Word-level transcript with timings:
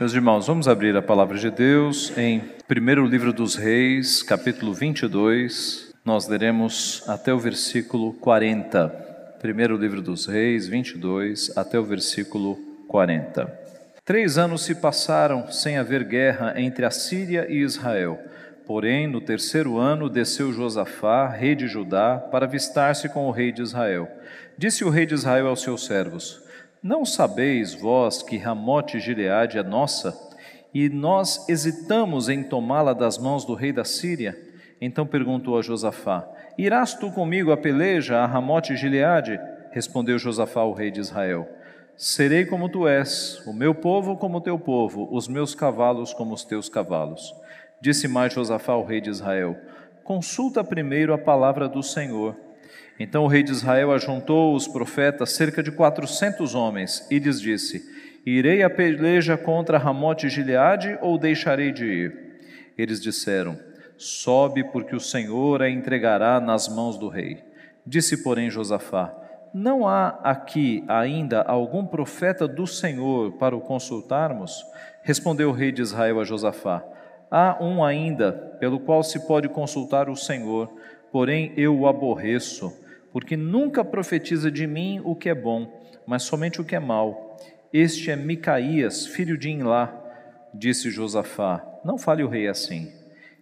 Meus 0.00 0.14
irmãos, 0.14 0.46
vamos 0.46 0.66
abrir 0.66 0.96
a 0.96 1.02
palavra 1.02 1.36
de 1.36 1.50
Deus 1.50 2.10
em 2.16 2.40
primeiro 2.66 3.04
livro 3.04 3.34
dos 3.34 3.54
Reis, 3.54 4.22
capítulo 4.22 4.72
22. 4.72 5.92
Nós 6.02 6.26
leremos 6.26 7.04
até 7.06 7.34
o 7.34 7.38
versículo 7.38 8.14
40. 8.14 8.88
Primeiro 9.40 9.76
livro 9.76 10.00
dos 10.00 10.24
Reis, 10.24 10.66
22, 10.66 11.54
até 11.54 11.78
o 11.78 11.84
versículo 11.84 12.56
40. 12.88 13.52
Três 14.02 14.38
anos 14.38 14.62
se 14.62 14.74
passaram 14.74 15.52
sem 15.52 15.76
haver 15.76 16.04
guerra 16.04 16.54
entre 16.56 16.86
a 16.86 16.90
Síria 16.90 17.46
e 17.50 17.56
Israel. 17.58 18.18
Porém, 18.66 19.06
no 19.06 19.20
terceiro 19.20 19.76
ano 19.76 20.08
desceu 20.08 20.50
Josafá, 20.50 21.28
rei 21.28 21.54
de 21.54 21.68
Judá, 21.68 22.16
para 22.16 22.46
avistar-se 22.46 23.06
com 23.10 23.28
o 23.28 23.30
rei 23.30 23.52
de 23.52 23.60
Israel. 23.60 24.08
Disse 24.56 24.82
o 24.82 24.88
rei 24.88 25.04
de 25.04 25.12
Israel 25.12 25.48
aos 25.48 25.60
seus 25.60 25.84
servos: 25.84 26.42
não 26.82 27.04
sabeis 27.04 27.74
vós 27.74 28.22
que 28.22 28.36
Ramote 28.36 28.98
Gileade 28.98 29.58
é 29.58 29.62
nossa, 29.62 30.18
e 30.72 30.88
nós 30.88 31.48
hesitamos 31.48 32.28
em 32.28 32.42
tomá-la 32.42 32.92
das 32.92 33.18
mãos 33.18 33.44
do 33.44 33.54
rei 33.54 33.72
da 33.72 33.84
Síria? 33.84 34.38
Então 34.80 35.06
perguntou 35.06 35.58
a 35.58 35.62
Josafá: 35.62 36.26
Irás 36.56 36.94
tu 36.94 37.10
comigo 37.10 37.52
a 37.52 37.56
peleja 37.56 38.18
a 38.18 38.26
Ramote 38.26 38.76
Gileade? 38.76 39.38
Respondeu 39.72 40.18
Josafá 40.18 40.60
ao 40.60 40.72
rei 40.72 40.90
de 40.90 41.00
Israel: 41.00 41.46
Serei 41.96 42.46
como 42.46 42.68
tu 42.68 42.88
és, 42.88 43.42
o 43.46 43.52
meu 43.52 43.74
povo 43.74 44.16
como 44.16 44.40
teu 44.40 44.58
povo, 44.58 45.08
os 45.10 45.28
meus 45.28 45.54
cavalos 45.54 46.14
como 46.14 46.32
os 46.32 46.44
teus 46.44 46.68
cavalos. 46.68 47.34
Disse 47.80 48.08
mais 48.08 48.32
Josafá 48.32 48.72
ao 48.72 48.86
rei 48.86 49.00
de 49.00 49.10
Israel: 49.10 49.56
Consulta 50.02 50.64
primeiro 50.64 51.12
a 51.12 51.18
palavra 51.18 51.68
do 51.68 51.82
Senhor. 51.82 52.34
Então 53.00 53.24
o 53.24 53.26
rei 53.26 53.42
de 53.42 53.50
Israel 53.50 53.92
ajuntou 53.92 54.54
os 54.54 54.68
profetas, 54.68 55.32
cerca 55.32 55.62
de 55.62 55.72
quatrocentos 55.72 56.54
homens, 56.54 57.06
e 57.10 57.18
lhes 57.18 57.40
disse: 57.40 57.82
Irei 58.26 58.62
a 58.62 58.68
peleja 58.68 59.38
contra 59.38 59.78
Ramote 59.78 60.26
e 60.26 60.28
Gileade 60.28 60.98
ou 61.00 61.16
deixarei 61.16 61.72
de 61.72 61.86
ir? 61.86 62.30
Eles 62.76 63.00
disseram: 63.00 63.58
Sobe, 63.96 64.62
porque 64.70 64.94
o 64.94 65.00
Senhor 65.00 65.62
a 65.62 65.70
entregará 65.70 66.38
nas 66.38 66.68
mãos 66.68 66.98
do 66.98 67.08
rei. 67.08 67.42
Disse, 67.86 68.22
porém, 68.22 68.50
Josafá: 68.50 69.16
Não 69.54 69.88
há 69.88 70.20
aqui 70.22 70.84
ainda 70.86 71.40
algum 71.40 71.86
profeta 71.86 72.46
do 72.46 72.66
Senhor 72.66 73.32
para 73.38 73.56
o 73.56 73.62
consultarmos? 73.62 74.62
Respondeu 75.02 75.48
o 75.48 75.54
rei 75.54 75.72
de 75.72 75.80
Israel 75.80 76.20
a 76.20 76.24
Josafá: 76.24 76.84
Há 77.30 77.56
um 77.64 77.82
ainda, 77.82 78.30
pelo 78.60 78.78
qual 78.78 79.02
se 79.02 79.26
pode 79.26 79.48
consultar 79.48 80.10
o 80.10 80.16
Senhor, 80.16 80.70
porém 81.10 81.54
eu 81.56 81.74
o 81.78 81.88
aborreço 81.88 82.70
porque 83.12 83.36
nunca 83.36 83.84
profetiza 83.84 84.50
de 84.50 84.66
mim 84.66 85.00
o 85.04 85.14
que 85.14 85.28
é 85.28 85.34
bom, 85.34 85.82
mas 86.06 86.22
somente 86.22 86.60
o 86.60 86.64
que 86.64 86.76
é 86.76 86.80
mal. 86.80 87.36
Este 87.72 88.10
é 88.10 88.16
Micaías, 88.16 89.06
filho 89.06 89.38
de 89.38 89.50
Inlá, 89.50 89.94
disse 90.52 90.90
Josafá. 90.90 91.64
Não 91.84 91.96
fale 91.96 92.22
o 92.22 92.28
rei 92.28 92.48
assim. 92.48 92.92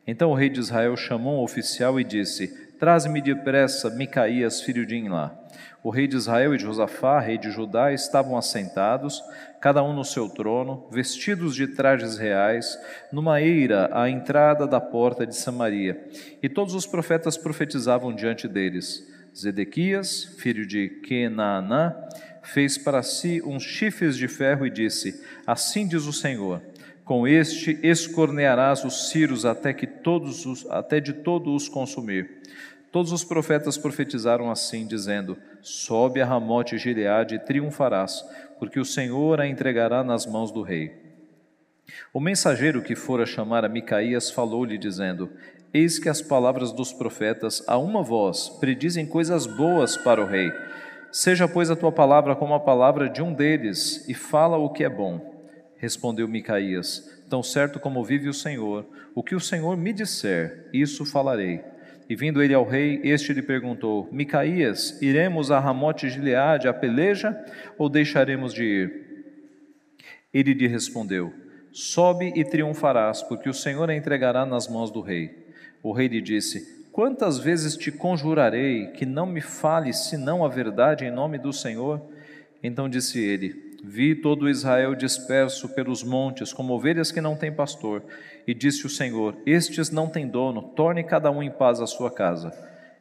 Então 0.07 0.31
o 0.31 0.35
rei 0.35 0.49
de 0.49 0.61
Israel 0.61 0.97
chamou 0.97 1.41
um 1.41 1.43
oficial 1.43 1.99
e 1.99 2.05
disse: 2.05 2.49
Traze-me 2.79 3.21
depressa 3.21 3.91
Micaías, 3.91 4.63
filho 4.63 4.87
de 4.87 4.97
Inlá. 4.97 5.39
O 5.83 5.91
rei 5.91 6.07
de 6.07 6.17
Israel 6.17 6.55
e 6.55 6.59
Josafá, 6.59 7.21
rei 7.21 7.39
de 7.39 7.51
Judá, 7.51 7.93
estavam 7.93 8.37
assentados, 8.37 9.23
cada 9.61 9.83
um 9.83 9.93
no 9.93 10.05
seu 10.05 10.29
trono, 10.29 10.87
vestidos 10.91 11.55
de 11.55 11.69
trajes 11.69 12.19
reais, 12.19 12.79
numa 13.13 13.41
eira 13.41 13.89
à 13.93 14.11
entrada 14.11 14.67
da 14.67 14.81
porta 14.81 15.27
de 15.27 15.37
Samaria. 15.37 16.09
E 16.43 16.49
todos 16.49 16.75
os 16.75 16.87
profetas 16.87 17.37
profetizavam 17.37 18.15
diante 18.15 18.49
deles. 18.49 19.07
Zedequias, 19.39 20.25
filho 20.39 20.67
de 20.67 20.89
Kenaanã, 20.89 21.95
fez 22.43 22.77
para 22.77 23.03
si 23.03 23.41
uns 23.43 23.63
chifres 23.63 24.17
de 24.17 24.27
ferro 24.27 24.67
e 24.67 24.71
disse: 24.71 25.23
Assim 25.47 25.87
diz 25.87 26.07
o 26.07 26.13
Senhor: 26.13 26.61
Com 27.05 27.27
este 27.27 27.79
escornearás 27.83 28.85
os 28.85 29.11
ciros 29.11 29.45
até 29.45 29.73
que 29.73 29.87
todos 29.87 30.45
os, 30.45 30.69
até 30.71 30.99
de 30.99 31.13
todos 31.13 31.63
os 31.63 31.69
consumir. 31.69 32.43
Todos 32.91 33.13
os 33.13 33.23
profetas 33.23 33.79
profetizaram 33.79 34.51
assim, 34.51 34.87
dizendo: 34.87 35.39
Sobe 35.63 36.21
a 36.21 36.27
Ramote 36.27 36.77
Gileade 36.77 37.37
e 37.37 37.39
triunfarás, 37.39 38.25
porque 38.59 38.81
o 38.81 38.85
Senhor 38.85 39.41
a 39.41 39.47
entregará 39.47 40.03
nas 40.03 40.27
mãos 40.27 40.51
do 40.51 40.63
rei. 40.63 41.07
O 42.13 42.21
mensageiro 42.21 42.83
que 42.83 42.95
fora 42.95 43.25
chamar 43.25 43.65
a 43.65 43.69
Micaías 43.69 44.31
falou-lhe, 44.31 44.77
dizendo: 44.77 45.31
Eis 45.73 45.99
que 45.99 46.09
as 46.09 46.23
palavras 46.23 46.73
dos 46.73 46.93
profetas, 46.93 47.63
a 47.67 47.77
uma 47.77 48.03
voz, 48.03 48.49
predizem 48.49 49.05
coisas 49.05 49.47
boas 49.47 49.97
para 49.97 50.23
o 50.23 50.27
rei. 50.27 50.51
Seja, 51.13 51.47
pois, 51.47 51.71
a 51.71 51.77
tua 51.77 51.93
palavra 51.93 52.35
como 52.35 52.55
a 52.55 52.61
palavra 52.61 53.09
de 53.09 53.23
um 53.23 53.35
deles, 53.35 54.09
e 54.09 54.15
fala 54.15 54.57
o 54.57 54.71
que 54.71 54.83
é 54.83 54.89
bom. 54.89 55.47
Respondeu 55.77 56.27
Micaías: 56.27 57.23
Tão 57.29 57.43
certo 57.43 57.79
como 57.79 58.03
vive 58.03 58.29
o 58.29 58.35
Senhor, 58.35 58.87
o 59.15 59.23
que 59.23 59.35
o 59.35 59.41
Senhor 59.41 59.77
me 59.77 59.93
disser, 59.93 60.69
isso 60.73 61.05
falarei. 61.05 61.61
E 62.09 62.17
vindo 62.17 62.43
ele 62.43 62.55
ao 62.55 62.65
rei, 62.65 63.01
este 63.05 63.35
lhe 63.35 63.43
perguntou: 63.43 64.09
Micaías, 64.11 65.01
iremos 65.03 65.51
a 65.51 65.61
Ramote 65.61 66.09
Gileade 66.09 66.67
a 66.67 66.73
peleja, 66.73 67.39
ou 67.77 67.91
deixaremos 67.91 68.55
de 68.55 68.65
ir? 68.65 69.09
Ele 70.33 70.55
lhe 70.55 70.67
respondeu: 70.67 71.33
Sobe 71.71 72.33
e 72.35 72.43
triunfarás, 72.43 73.23
porque 73.23 73.51
o 73.51 73.55
Senhor 73.55 73.91
a 73.91 73.95
entregará 73.95 74.47
nas 74.47 74.67
mãos 74.67 74.91
do 74.91 75.03
rei. 75.03 75.48
O 75.83 75.93
rei 75.93 76.09
lhe 76.09 76.21
disse: 76.21 76.87
Quantas 76.93 77.39
vezes 77.39 77.77
te 77.77 77.93
conjurarei 77.93 78.89
que 78.89 79.07
não 79.07 79.27
me 79.27 79.41
fales 79.41 80.09
senão 80.09 80.45
a 80.45 80.49
verdade 80.49 81.05
em 81.05 81.11
nome 81.11 81.39
do 81.39 81.53
Senhor? 81.53 82.01
Então 82.63 82.89
disse 82.89 83.21
ele: 83.21 83.77
Vi 83.83 84.17
todo 84.17 84.49
Israel 84.49 84.95
disperso 84.95 85.69
pelos 85.69 86.03
montes, 86.03 86.53
como 86.53 86.75
ovelhas 86.75 87.13
que 87.13 87.21
não 87.21 87.37
têm 87.37 87.53
pastor. 87.53 88.03
E 88.47 88.53
disse 88.53 88.85
o 88.85 88.91
Senhor: 88.91 89.37
Estes 89.47 89.91
não 89.91 90.09
têm 90.09 90.27
dono, 90.27 90.63
torne 90.63 91.05
cada 91.05 91.31
um 91.31 91.43
em 91.43 91.51
paz 91.51 91.81
a 91.81 91.87
sua 91.87 92.11
casa. 92.11 92.53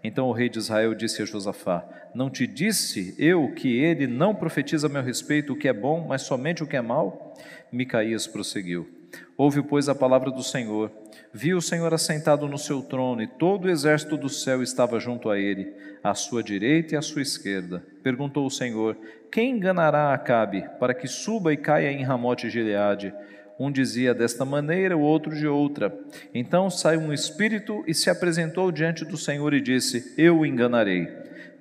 Então 0.04 0.28
o 0.28 0.32
rei 0.32 0.48
de 0.48 0.59
Israel 0.59 0.94
disse 0.94 1.22
a 1.24 1.26
Josafá: 1.26 1.84
Não 2.14 2.30
te 2.30 2.46
disse 2.46 3.16
eu 3.18 3.52
que 3.54 3.80
ele 3.80 4.06
não 4.06 4.36
profetiza 4.36 4.86
a 4.86 4.90
meu 4.90 5.02
respeito 5.02 5.54
o 5.54 5.56
que 5.56 5.68
é 5.68 5.74
bom, 5.74 6.06
mas 6.08 6.22
somente 6.22 6.64
o 6.64 6.68
que 6.68 6.78
é 6.78 6.82
mal? 6.82 7.36
Micaías 7.72 8.28
prosseguiu: 8.28 8.88
Ouve, 9.36 9.64
pois, 9.64 9.90
a 9.90 9.96
palavra 9.96 10.30
do 10.30 10.44
Senhor. 10.44 10.92
Viu 11.34 11.58
o 11.58 11.62
Senhor 11.62 11.94
assentado 11.94 12.48
no 12.48 12.58
seu 12.58 12.82
trono, 12.82 13.22
e 13.22 13.28
todo 13.28 13.66
o 13.66 13.70
exército 13.70 14.18
do 14.18 14.30
céu 14.30 14.64
estava 14.64 15.00
junto 15.00 15.30
a 15.30 15.38
ele, 15.38 15.74
à 16.04 16.14
sua 16.14 16.42
direita 16.42 16.96
e 16.96 16.98
à 16.98 17.02
sua 17.02 17.22
esquerda. 17.22 17.84
Perguntou 18.02 18.46
o 18.46 18.52
Senhor: 18.52 18.98
Quem 19.32 19.52
enganará 19.52 20.14
Acabe, 20.14 20.64
para 20.80 20.94
que 20.94 21.08
suba 21.08 21.52
e 21.52 21.58
caia 21.58 21.92
em 21.92 22.04
Ramote 22.04 22.50
Gileade? 22.50 23.14
Um 23.60 23.72
dizia 23.72 24.14
desta 24.14 24.46
maneira, 24.46 24.96
o 24.96 25.02
outro 25.02 25.36
de 25.36 25.48
outra. 25.48 25.94
Então 26.34 26.70
saiu 26.70 27.02
um 27.02 27.12
espírito 27.12 27.84
e 27.88 27.94
se 27.94 28.09
apresentou 28.09 28.72
diante 28.72 29.04
do 29.04 29.18
Senhor 29.18 29.54
e 29.54 29.62
disse: 29.62 30.14
Eu 30.18 30.40
o 30.40 30.46
enganarei. 30.46 31.08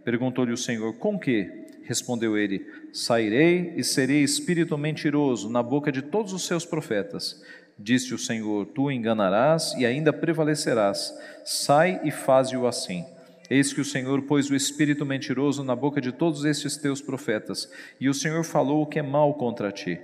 Perguntou-lhe 0.04 0.53
o 0.53 0.59
Senhor: 0.59 0.94
Com 0.94 1.19
que? 1.19 1.66
Respondeu 1.83 2.37
ele: 2.37 2.66
Sairei 2.93 3.72
e 3.77 3.83
serei 3.83 4.22
espírito 4.22 4.77
mentiroso 4.77 5.48
na 5.48 5.62
boca 5.62 5.91
de 5.91 6.03
todos 6.03 6.33
os 6.33 6.47
seus 6.47 6.66
profetas. 6.66 7.43
Disse 7.78 8.14
o 8.14 8.19
Senhor: 8.19 8.66
Tu 8.66 8.91
enganarás 8.91 9.75
e 9.76 9.84
ainda 9.84 10.12
prevalecerás. 10.12 11.14
Sai 11.44 12.00
e 12.04 12.10
faze-o 12.10 12.66
assim. 12.66 13.04
Eis 13.48 13.72
que 13.72 13.81
o 13.81 13.84
Senhor 13.84 14.22
pôs 14.22 14.50
o 14.50 14.56
espírito 14.56 15.06
mentiroso 15.06 15.62
na 15.62 15.76
boca 15.76 16.00
de 16.00 16.10
todos 16.10 16.44
estes 16.44 16.76
teus 16.76 17.00
profetas, 17.00 17.70
e 18.00 18.09
o 18.09 18.15
Senhor 18.15 18.42
falou 18.42 18.82
o 18.82 18.86
que 18.86 18.98
é 18.98 19.03
mal 19.03 19.34
contra 19.34 19.70
ti. 19.70 20.00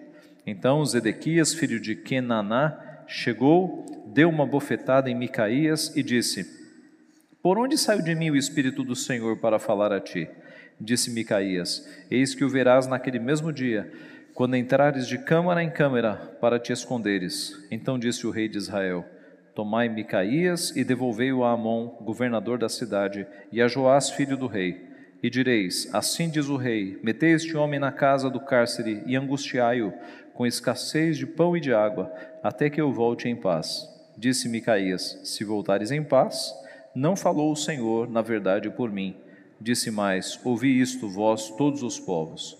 Então 0.46 0.84
Zedequias, 0.84 1.52
filho 1.52 1.80
de 1.80 1.96
Kenaná, 1.96 3.04
chegou, 3.06 3.84
deu 4.06 4.28
uma 4.28 4.46
bofetada 4.46 5.10
em 5.10 5.14
Micaías 5.14 5.92
e 5.96 6.02
disse: 6.02 6.46
Por 7.42 7.58
onde 7.58 7.76
saiu 7.76 8.02
de 8.02 8.14
mim 8.14 8.30
o 8.30 8.36
espírito 8.36 8.84
do 8.84 8.94
Senhor 8.94 9.38
para 9.38 9.58
falar 9.58 9.92
a 9.92 10.00
ti? 10.00 10.28
Disse 10.80 11.10
Micaías: 11.10 11.88
Eis 12.10 12.34
que 12.34 12.44
o 12.44 12.48
verás 12.48 12.86
naquele 12.86 13.18
mesmo 13.18 13.52
dia, 13.52 13.90
quando 14.34 14.56
entrares 14.56 15.06
de 15.06 15.18
câmara 15.18 15.62
em 15.62 15.70
câmara 15.70 16.36
para 16.40 16.58
te 16.58 16.72
esconderes. 16.72 17.52
Então 17.70 17.98
disse 17.98 18.26
o 18.26 18.30
rei 18.30 18.48
de 18.48 18.58
Israel: 18.58 19.04
Tomai 19.54 19.88
Micaías 19.88 20.74
e 20.76 20.84
devolvei-o 20.84 21.44
a 21.44 21.52
Amon, 21.52 21.88
governador 22.00 22.58
da 22.58 22.68
cidade, 22.68 23.26
e 23.50 23.60
a 23.60 23.68
Joás, 23.68 24.10
filho 24.10 24.36
do 24.36 24.46
rei. 24.46 24.88
E 25.22 25.30
direis: 25.30 25.88
Assim 25.92 26.28
diz 26.28 26.48
o 26.48 26.56
rei: 26.56 26.98
Metei 27.02 27.32
este 27.32 27.56
homem 27.56 27.78
na 27.78 27.92
casa 27.92 28.28
do 28.28 28.40
cárcere 28.40 29.02
e 29.06 29.16
angustiai-o 29.16 29.92
com 30.34 30.46
escassez 30.46 31.18
de 31.18 31.26
pão 31.26 31.56
e 31.56 31.60
de 31.60 31.74
água, 31.74 32.12
até 32.42 32.70
que 32.70 32.80
eu 32.80 32.92
volte 32.92 33.28
em 33.28 33.36
paz. 33.36 33.88
Disse 34.16 34.48
Micaías: 34.48 35.20
Se 35.24 35.44
voltares 35.44 35.90
em 35.90 36.02
paz, 36.02 36.54
não 36.94 37.16
falou 37.16 37.52
o 37.52 37.56
Senhor, 37.56 38.10
na 38.10 38.22
verdade, 38.22 38.70
por 38.70 38.90
mim 38.90 39.16
Disse 39.62 39.92
mais: 39.92 40.40
Ouvi 40.42 40.80
isto, 40.80 41.08
vós, 41.08 41.48
todos 41.50 41.84
os 41.84 42.00
povos. 42.00 42.58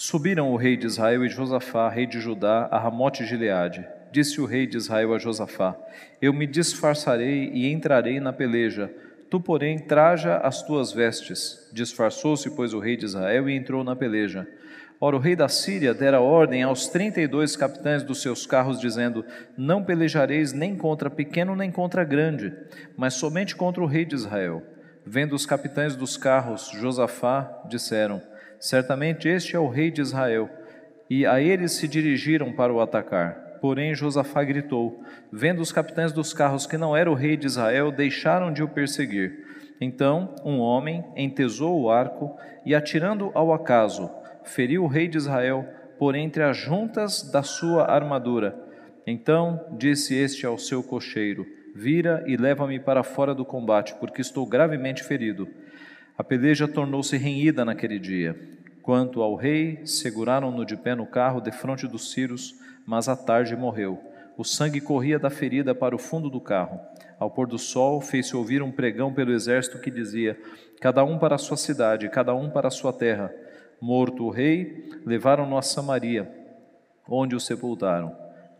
Subiram 0.00 0.52
o 0.52 0.56
rei 0.56 0.76
de 0.76 0.86
Israel 0.86 1.24
e 1.24 1.28
Josafá, 1.28 1.88
rei 1.88 2.06
de 2.06 2.20
Judá, 2.20 2.68
a 2.70 2.78
Ramote 2.78 3.26
Gileade. 3.26 3.84
Disse 4.12 4.40
o 4.40 4.44
rei 4.44 4.64
de 4.64 4.76
Israel 4.76 5.12
a 5.12 5.18
Josafá: 5.18 5.76
Eu 6.22 6.32
me 6.32 6.46
disfarçarei 6.46 7.50
e 7.52 7.72
entrarei 7.72 8.20
na 8.20 8.32
peleja. 8.32 8.88
Tu, 9.28 9.40
porém, 9.40 9.76
traja 9.76 10.36
as 10.36 10.62
tuas 10.62 10.92
vestes. 10.92 11.68
Disfarçou-se, 11.72 12.48
pois, 12.54 12.72
o 12.72 12.78
rei 12.78 12.96
de 12.96 13.06
Israel 13.06 13.50
e 13.50 13.56
entrou 13.56 13.82
na 13.82 13.96
peleja. 13.96 14.46
Ora, 15.00 15.16
o 15.16 15.18
rei 15.18 15.34
da 15.34 15.48
Síria 15.48 15.92
dera 15.92 16.20
ordem 16.20 16.62
aos 16.62 16.86
trinta 16.86 17.20
e 17.20 17.26
dois 17.26 17.56
capitães 17.56 18.04
dos 18.04 18.22
seus 18.22 18.46
carros, 18.46 18.78
dizendo: 18.78 19.24
Não 19.56 19.82
pelejareis 19.82 20.52
nem 20.52 20.76
contra 20.76 21.10
pequeno 21.10 21.56
nem 21.56 21.72
contra 21.72 22.04
grande, 22.04 22.54
mas 22.96 23.14
somente 23.14 23.56
contra 23.56 23.82
o 23.82 23.86
rei 23.86 24.04
de 24.04 24.14
Israel. 24.14 24.62
Vendo 25.04 25.32
os 25.32 25.44
capitães 25.44 25.96
dos 25.96 26.16
carros 26.16 26.70
Josafá, 26.72 27.64
disseram: 27.68 28.22
Certamente 28.60 29.28
este 29.28 29.54
é 29.54 29.58
o 29.58 29.68
rei 29.68 29.90
de 29.90 30.00
Israel. 30.00 30.48
E 31.08 31.24
a 31.24 31.40
eles 31.40 31.72
se 31.72 31.88
dirigiram 31.88 32.52
para 32.52 32.72
o 32.72 32.80
atacar. 32.80 33.58
Porém, 33.60 33.94
Josafá 33.94 34.44
gritou: 34.44 35.02
Vendo 35.32 35.60
os 35.60 35.72
capitães 35.72 36.12
dos 36.12 36.32
carros 36.32 36.66
que 36.66 36.76
não 36.76 36.96
era 36.96 37.10
o 37.10 37.14
rei 37.14 37.36
de 37.36 37.46
Israel, 37.46 37.90
deixaram 37.90 38.52
de 38.52 38.62
o 38.62 38.68
perseguir. 38.68 39.46
Então, 39.80 40.34
um 40.44 40.58
homem 40.58 41.04
entesou 41.16 41.80
o 41.80 41.90
arco 41.90 42.36
e, 42.64 42.74
atirando 42.74 43.30
ao 43.34 43.52
acaso, 43.52 44.10
feriu 44.44 44.84
o 44.84 44.88
rei 44.88 45.08
de 45.08 45.16
Israel 45.16 45.66
por 45.98 46.14
entre 46.14 46.42
as 46.42 46.56
juntas 46.56 47.22
da 47.30 47.42
sua 47.42 47.90
armadura. 47.90 48.68
Então 49.06 49.64
disse 49.72 50.14
este 50.14 50.46
ao 50.46 50.58
seu 50.58 50.82
cocheiro: 50.82 51.46
Vira 51.74 52.22
e 52.26 52.36
leva-me 52.36 52.78
para 52.78 53.02
fora 53.02 53.34
do 53.34 53.44
combate, 53.44 53.94
porque 53.94 54.20
estou 54.20 54.46
gravemente 54.46 55.02
ferido. 55.02 55.48
A 56.18 56.24
peleja 56.24 56.66
tornou-se 56.66 57.16
renhida 57.16 57.64
naquele 57.64 57.96
dia. 57.96 58.36
Quanto 58.82 59.22
ao 59.22 59.36
rei, 59.36 59.86
seguraram-no 59.86 60.66
de 60.66 60.76
pé 60.76 60.96
no 60.96 61.06
carro 61.06 61.40
defronte 61.40 61.86
dos 61.86 62.10
ciros, 62.10 62.56
mas 62.84 63.08
à 63.08 63.14
tarde 63.14 63.54
morreu. 63.54 64.02
O 64.36 64.42
sangue 64.42 64.80
corria 64.80 65.16
da 65.16 65.30
ferida 65.30 65.76
para 65.76 65.94
o 65.94 65.98
fundo 65.98 66.28
do 66.28 66.40
carro. 66.40 66.80
Ao 67.20 67.30
pôr 67.30 67.46
do 67.46 67.56
sol, 67.56 68.00
fez-se 68.00 68.36
ouvir 68.36 68.62
um 68.64 68.72
pregão 68.72 69.14
pelo 69.14 69.30
exército 69.30 69.78
que 69.78 69.92
dizia: 69.92 70.36
Cada 70.80 71.04
um 71.04 71.20
para 71.20 71.36
a 71.36 71.38
sua 71.38 71.56
cidade, 71.56 72.08
cada 72.08 72.34
um 72.34 72.50
para 72.50 72.66
a 72.66 72.72
sua 72.72 72.92
terra. 72.92 73.32
Morto 73.80 74.24
o 74.24 74.30
rei, 74.30 74.90
levaram-no 75.06 75.56
a 75.56 75.62
Samaria, 75.62 76.28
onde 77.08 77.36
o 77.36 77.40
sepultaram. 77.40 78.12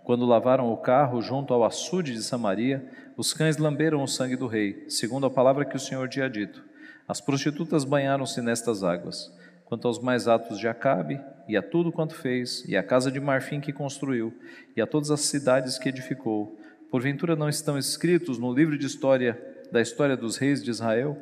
Quando 0.04 0.24
lavaram 0.24 0.72
o 0.72 0.76
carro 0.76 1.20
junto 1.20 1.52
ao 1.52 1.64
açude 1.64 2.12
de 2.12 2.22
Samaria, 2.22 2.88
os 3.16 3.32
cães 3.32 3.56
lamberam 3.56 4.00
o 4.00 4.06
sangue 4.06 4.36
do 4.36 4.46
rei, 4.46 4.84
segundo 4.88 5.26
a 5.26 5.30
palavra 5.30 5.64
que 5.64 5.76
o 5.76 5.80
Senhor 5.80 6.08
tinha 6.08 6.30
dito. 6.30 6.67
As 7.08 7.22
prostitutas 7.22 7.84
banharam-se 7.84 8.42
nestas 8.42 8.84
águas. 8.84 9.32
Quanto 9.64 9.88
aos 9.88 9.98
mais 9.98 10.28
atos 10.28 10.58
de 10.58 10.68
Acabe, 10.68 11.18
e 11.48 11.56
a 11.56 11.62
tudo 11.62 11.90
quanto 11.90 12.14
fez, 12.14 12.62
e 12.68 12.76
a 12.76 12.82
casa 12.82 13.10
de 13.10 13.18
marfim 13.18 13.60
que 13.60 13.72
construiu, 13.72 14.30
e 14.76 14.82
a 14.82 14.86
todas 14.86 15.10
as 15.10 15.22
cidades 15.22 15.78
que 15.78 15.88
edificou, 15.88 16.60
porventura 16.90 17.34
não 17.34 17.48
estão 17.48 17.78
escritos 17.78 18.38
no 18.38 18.52
livro 18.52 18.76
de 18.76 18.84
história 18.84 19.40
da 19.72 19.80
história 19.80 20.18
dos 20.18 20.36
reis 20.36 20.62
de 20.62 20.70
Israel? 20.70 21.16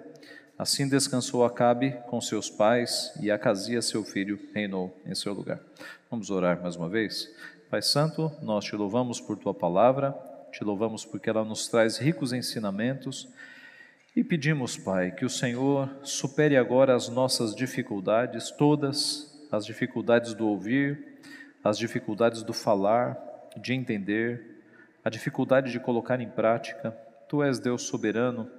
Assim 0.59 0.89
descansou 0.89 1.45
Acabe 1.45 1.93
com 2.09 2.21
seus 2.21 2.51
pais 2.51 3.13
e 3.21 3.31
Acasia, 3.31 3.81
seu 3.81 4.03
filho, 4.03 4.41
reinou 4.53 4.97
em 5.07 5.15
seu 5.15 5.33
lugar. 5.33 5.61
Vamos 6.11 6.31
orar 6.31 6.61
mais 6.61 6.75
uma 6.75 6.89
vez? 6.89 7.33
Pai 7.71 7.83
Santo, 7.83 8.33
nós 8.43 8.65
te 8.65 8.75
louvamos 8.75 9.21
por 9.21 9.37
tua 9.37 9.55
palavra, 9.55 10.17
te 10.51 10.65
louvamos 10.65 11.05
porque 11.05 11.31
ela 11.31 11.45
nos 11.45 11.69
traz 11.69 11.99
ricos 11.99 12.33
ensinamentos 12.33 13.29
e 14.17 14.25
pedimos, 14.25 14.79
Pai, 14.79 15.11
que 15.11 15.27
o 15.27 15.31
Senhor 15.31 15.91
supere 16.03 16.57
agora 16.57 16.97
as 16.97 17.07
nossas 17.07 17.55
dificuldades, 17.55 18.51
todas 18.51 19.47
as 19.53 19.67
dificuldades 19.67 20.33
do 20.33 20.49
ouvir, 20.49 21.19
as 21.63 21.77
dificuldades 21.77 22.43
do 22.43 22.55
falar, 22.55 23.19
de 23.59 23.75
entender, 23.75 24.63
a 25.05 25.11
dificuldade 25.11 25.71
de 25.71 25.79
colocar 25.79 26.19
em 26.19 26.31
prática. 26.31 26.97
Tu 27.29 27.43
és 27.43 27.59
Deus 27.59 27.83
soberano 27.83 28.51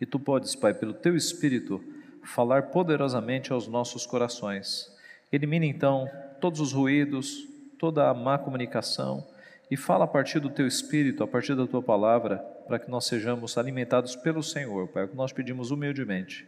e 0.00 0.06
tu 0.06 0.18
podes, 0.18 0.54
Pai, 0.56 0.72
pelo 0.72 0.94
teu 0.94 1.14
Espírito, 1.14 1.84
falar 2.22 2.64
poderosamente 2.64 3.52
aos 3.52 3.68
nossos 3.68 4.06
corações. 4.06 4.90
Elimina 5.30 5.66
então 5.66 6.08
todos 6.40 6.58
os 6.60 6.72
ruídos, 6.72 7.46
toda 7.78 8.08
a 8.08 8.14
má 8.14 8.38
comunicação 8.38 9.26
e 9.70 9.76
fala 9.76 10.06
a 10.06 10.08
partir 10.08 10.40
do 10.40 10.48
teu 10.48 10.66
Espírito, 10.66 11.22
a 11.22 11.26
partir 11.26 11.54
da 11.54 11.66
tua 11.66 11.82
palavra, 11.82 12.53
para 12.66 12.78
que 12.78 12.90
nós 12.90 13.06
sejamos 13.06 13.56
alimentados 13.58 14.16
pelo 14.16 14.42
Senhor, 14.42 14.88
Pai. 14.88 15.02
É 15.02 15.06
o 15.06 15.08
que 15.08 15.16
nós 15.16 15.32
pedimos 15.32 15.70
humildemente, 15.70 16.46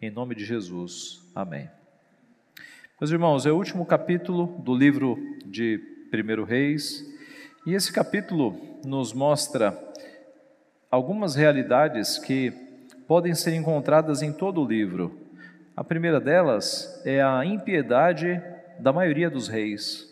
em 0.00 0.10
nome 0.10 0.34
de 0.34 0.44
Jesus. 0.44 1.22
Amém. 1.34 1.68
Meus 3.00 3.10
irmãos, 3.10 3.46
é 3.46 3.52
o 3.52 3.56
último 3.56 3.86
capítulo 3.86 4.46
do 4.64 4.74
livro 4.74 5.18
de 5.46 5.80
1 6.12 6.44
Reis, 6.44 7.04
e 7.66 7.74
esse 7.74 7.92
capítulo 7.92 8.58
nos 8.84 9.12
mostra 9.12 9.78
algumas 10.90 11.34
realidades 11.34 12.18
que 12.18 12.52
podem 13.06 13.34
ser 13.34 13.54
encontradas 13.54 14.22
em 14.22 14.32
todo 14.32 14.62
o 14.62 14.66
livro. 14.66 15.18
A 15.76 15.84
primeira 15.84 16.20
delas 16.20 17.00
é 17.04 17.22
a 17.22 17.44
impiedade 17.44 18.42
da 18.78 18.92
maioria 18.92 19.30
dos 19.30 19.48
reis. 19.48 20.08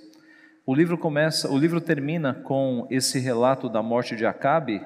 O 0.64 0.74
livro 0.74 0.98
começa, 0.98 1.50
o 1.50 1.58
livro 1.58 1.80
termina 1.80 2.34
com 2.34 2.86
esse 2.90 3.18
relato 3.18 3.68
da 3.68 3.82
morte 3.82 4.16
de 4.16 4.26
Acabe, 4.26 4.84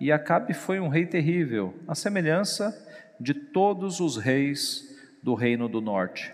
e 0.00 0.12
Acabe 0.12 0.54
foi 0.54 0.78
um 0.78 0.88
rei 0.88 1.06
terrível, 1.06 1.74
a 1.86 1.94
semelhança 1.94 2.76
de 3.18 3.34
todos 3.34 4.00
os 4.00 4.16
reis 4.16 4.96
do 5.22 5.34
reino 5.34 5.68
do 5.68 5.80
norte. 5.80 6.32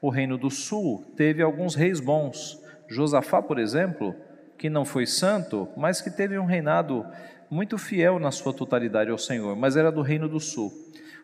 O 0.00 0.10
reino 0.10 0.36
do 0.36 0.50
sul 0.50 1.04
teve 1.16 1.42
alguns 1.42 1.74
reis 1.74 2.00
bons. 2.00 2.60
Josafá, 2.88 3.40
por 3.40 3.58
exemplo, 3.58 4.14
que 4.58 4.68
não 4.68 4.84
foi 4.84 5.06
santo, 5.06 5.68
mas 5.76 6.00
que 6.00 6.10
teve 6.10 6.38
um 6.38 6.44
reinado 6.44 7.06
muito 7.50 7.78
fiel 7.78 8.18
na 8.18 8.30
sua 8.30 8.52
totalidade 8.52 9.10
ao 9.10 9.18
Senhor, 9.18 9.56
mas 9.56 9.76
era 9.76 9.92
do 9.92 10.02
reino 10.02 10.28
do 10.28 10.40
sul. 10.40 10.72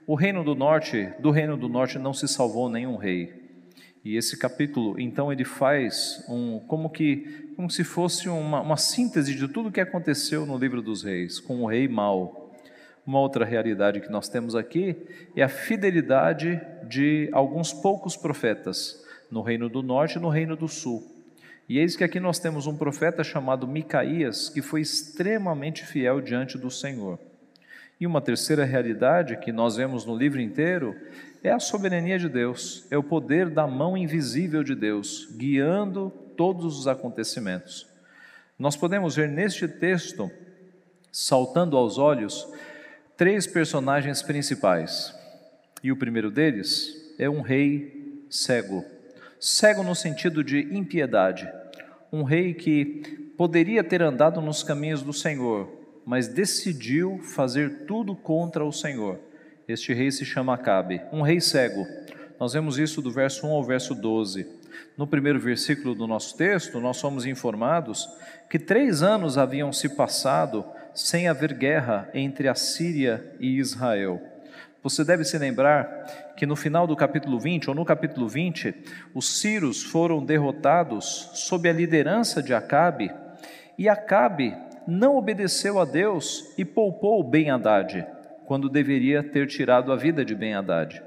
O 0.07 0.15
reino 0.15 0.43
do 0.45 0.55
norte, 0.55 1.13
do 1.19 1.31
reino 1.31 1.57
do 1.57 1.69
norte 1.69 1.99
não 1.99 2.15
se 2.15 2.27
salvou 2.27 2.69
nenhum 2.69 2.97
rei. 2.97 3.50
E 4.05 4.17
esse 4.17 4.38
capítulo, 4.38 4.99
então, 4.99 5.31
ele 5.31 5.44
faz 5.44 6.25
um, 6.29 6.58
como 6.61 6.88
que, 6.88 7.52
como 7.55 7.70
se 7.70 7.85
fosse 7.85 8.29
uma, 8.29 8.61
uma 8.62 8.76
síntese 8.76 9.35
de 9.35 9.47
tudo 9.47 9.69
o 9.69 9.73
que 9.73 9.81
aconteceu 9.81 10.47
no 10.47 10.56
livro 10.56 10.81
dos 10.81 11.02
reis, 11.02 11.38
com 11.38 11.62
o 11.62 11.67
rei 11.67 11.87
mau. 11.87 12.50
Uma 13.06 13.20
outra 13.20 13.44
realidade 13.44 14.00
que 14.00 14.11
nós 14.11 14.29
temos 14.29 14.55
aqui 14.55 14.97
é 15.37 15.43
a 15.43 15.49
fidelidade 15.49 16.61
de 16.88 17.29
alguns 17.32 17.73
poucos 17.73 18.17
profetas 18.17 19.05
no 19.31 19.43
reino 19.43 19.69
do 19.69 19.82
norte 19.82 20.17
e 20.17 20.20
no 20.20 20.29
reino 20.29 20.56
do 20.56 20.67
sul. 20.67 21.06
E 21.69 21.79
eis 21.79 21.94
que 21.94 22.02
aqui 22.02 22.19
nós 22.19 22.38
temos 22.38 22.67
um 22.67 22.76
profeta 22.76 23.23
chamado 23.23 23.69
Micaías, 23.69 24.49
que 24.49 24.62
foi 24.62 24.81
extremamente 24.81 25.85
fiel 25.85 26.20
diante 26.20 26.58
do 26.58 26.70
Senhor. 26.70 27.19
E 28.00 28.06
uma 28.06 28.20
terceira 28.20 28.64
realidade 28.64 29.37
que 29.37 29.52
nós 29.52 29.76
vemos 29.76 30.06
no 30.06 30.17
livro 30.17 30.41
inteiro 30.41 30.97
é 31.43 31.51
a 31.51 31.59
soberania 31.59 32.19
de 32.19 32.29
Deus, 32.29 32.87
é 32.91 32.99
o 32.99 33.03
poder 33.03 33.49
da 33.49 33.67
mão 33.67 33.97
invisível 33.97 34.62
de 34.62 34.75
Deus, 34.75 35.29
guiando 35.33 36.11
todos 36.37 36.79
os 36.79 36.87
acontecimentos. 36.87 37.87
Nós 38.59 38.76
podemos 38.76 39.17
ver 39.17 39.29
neste 39.29 39.67
texto, 39.67 40.31
saltando 41.11 41.76
aos 41.76 41.99
olhos, 41.99 42.47
três 43.17 43.47
personagens 43.47 44.23
principais. 44.23 45.14
E 45.83 45.91
o 45.91 45.97
primeiro 45.97 46.31
deles 46.31 47.14
é 47.19 47.29
um 47.29 47.41
rei 47.41 48.25
cego. 48.29 48.85
Cego 49.38 49.83
no 49.83 49.95
sentido 49.95 50.45
de 50.45 50.59
impiedade 50.75 51.50
um 52.12 52.23
rei 52.23 52.53
que 52.55 53.33
poderia 53.37 53.85
ter 53.85 54.03
andado 54.03 54.41
nos 54.41 54.62
caminhos 54.62 55.03
do 55.03 55.12
Senhor, 55.12 55.71
mas 56.05 56.29
decidiu 56.29 57.21
fazer 57.23 57.87
tudo 57.87 58.17
contra 58.17 58.64
o 58.64 58.73
Senhor. 58.73 59.19
Este 59.69 59.95
rei 59.95 60.11
se 60.11 60.25
chama 60.25 60.55
Acabe, 60.55 61.00
um 61.12 61.23
rei 61.23 61.40
cego. 61.40 61.87
Nós 62.38 62.52
vemos 62.52 62.79
isso 62.79 63.02
do 63.02 63.11
verso 63.11 63.47
1 63.47 63.50
ao 63.50 63.62
verso 63.62 63.95
12. 63.95 64.47
No 64.97 65.07
primeiro 65.07 65.38
versículo 65.38 65.95
do 65.95 66.07
nosso 66.07 66.37
texto, 66.37 66.81
nós 66.81 66.97
somos 66.97 67.26
informados 67.26 68.09
que 68.49 68.59
três 68.59 69.02
anos 69.02 69.38
haviam 69.38 69.73
se 69.73 69.88
passado 69.90 70.64
sem 70.95 71.29
haver 71.29 71.55
guerra 71.55 72.09
entre 72.12 72.49
a 72.49 72.55
Síria 72.55 73.25
e 73.38 73.59
Israel. 73.59 74.21
Você 74.83 75.05
deve 75.05 75.25
se 75.25 75.37
lembrar 75.37 76.35
que 76.37 76.47
no 76.47 76.57
final 76.57 76.87
do 76.87 76.97
capítulo 76.97 77.38
20, 77.38 77.69
ou 77.69 77.75
no 77.75 77.85
capítulo 77.85 78.26
20, 78.26 78.75
os 79.14 79.38
Círios 79.40 79.83
foram 79.83 80.25
derrotados 80.25 81.31
sob 81.35 81.69
a 81.69 81.73
liderança 81.73 82.43
de 82.43 82.55
Acabe, 82.55 83.11
e 83.76 83.88
Acabe 83.88 84.57
não 84.87 85.17
obedeceu 85.17 85.79
a 85.79 85.85
Deus 85.85 86.55
e 86.57 86.64
poupou 86.64 87.23
Ben 87.23 87.50
Haddad, 87.50 88.07
quando 88.50 88.69
deveria 88.69 89.23
ter 89.23 89.47
tirado 89.47 89.92
a 89.92 89.97
vida 89.97 90.25
de 90.25 90.35
Ben 90.35 90.54
Haddad. 90.54 91.00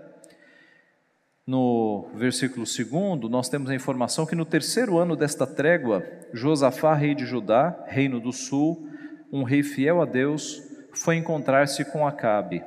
No 1.45 2.07
versículo 2.15 2.63
2, 2.65 3.29
nós 3.29 3.49
temos 3.49 3.69
a 3.69 3.75
informação 3.75 4.25
que 4.25 4.33
no 4.33 4.45
terceiro 4.45 4.97
ano 4.97 5.13
desta 5.13 5.45
trégua, 5.45 6.01
Josafá, 6.31 6.93
rei 6.93 7.13
de 7.13 7.25
Judá, 7.25 7.83
reino 7.85 8.21
do 8.21 8.31
sul, 8.31 8.87
um 9.29 9.43
rei 9.43 9.61
fiel 9.61 10.01
a 10.01 10.05
Deus, 10.05 10.63
foi 10.93 11.17
encontrar-se 11.17 11.83
com 11.83 12.07
Acabe 12.07 12.63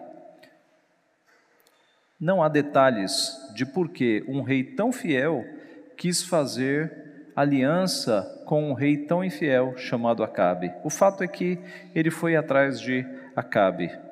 não 2.21 2.42
há 2.42 2.49
detalhes 2.49 3.35
de 3.54 3.64
por 3.64 3.90
que 3.90 4.25
um 4.26 4.42
rei 4.42 4.64
tão 4.64 4.92
fiel 4.92 5.45
quis 5.97 6.23
fazer 6.23 7.30
aliança 7.35 8.42
com 8.47 8.71
um 8.71 8.73
rei 8.73 8.97
tão 8.97 9.23
infiel 9.23 9.76
chamado 9.76 10.23
Acabe. 10.23 10.73
O 10.83 10.88
fato 10.88 11.23
é 11.23 11.28
que 11.28 11.59
ele 11.95 12.11
foi 12.11 12.37
atrás 12.37 12.80
de 12.80 13.04
Acabe. 13.35 14.06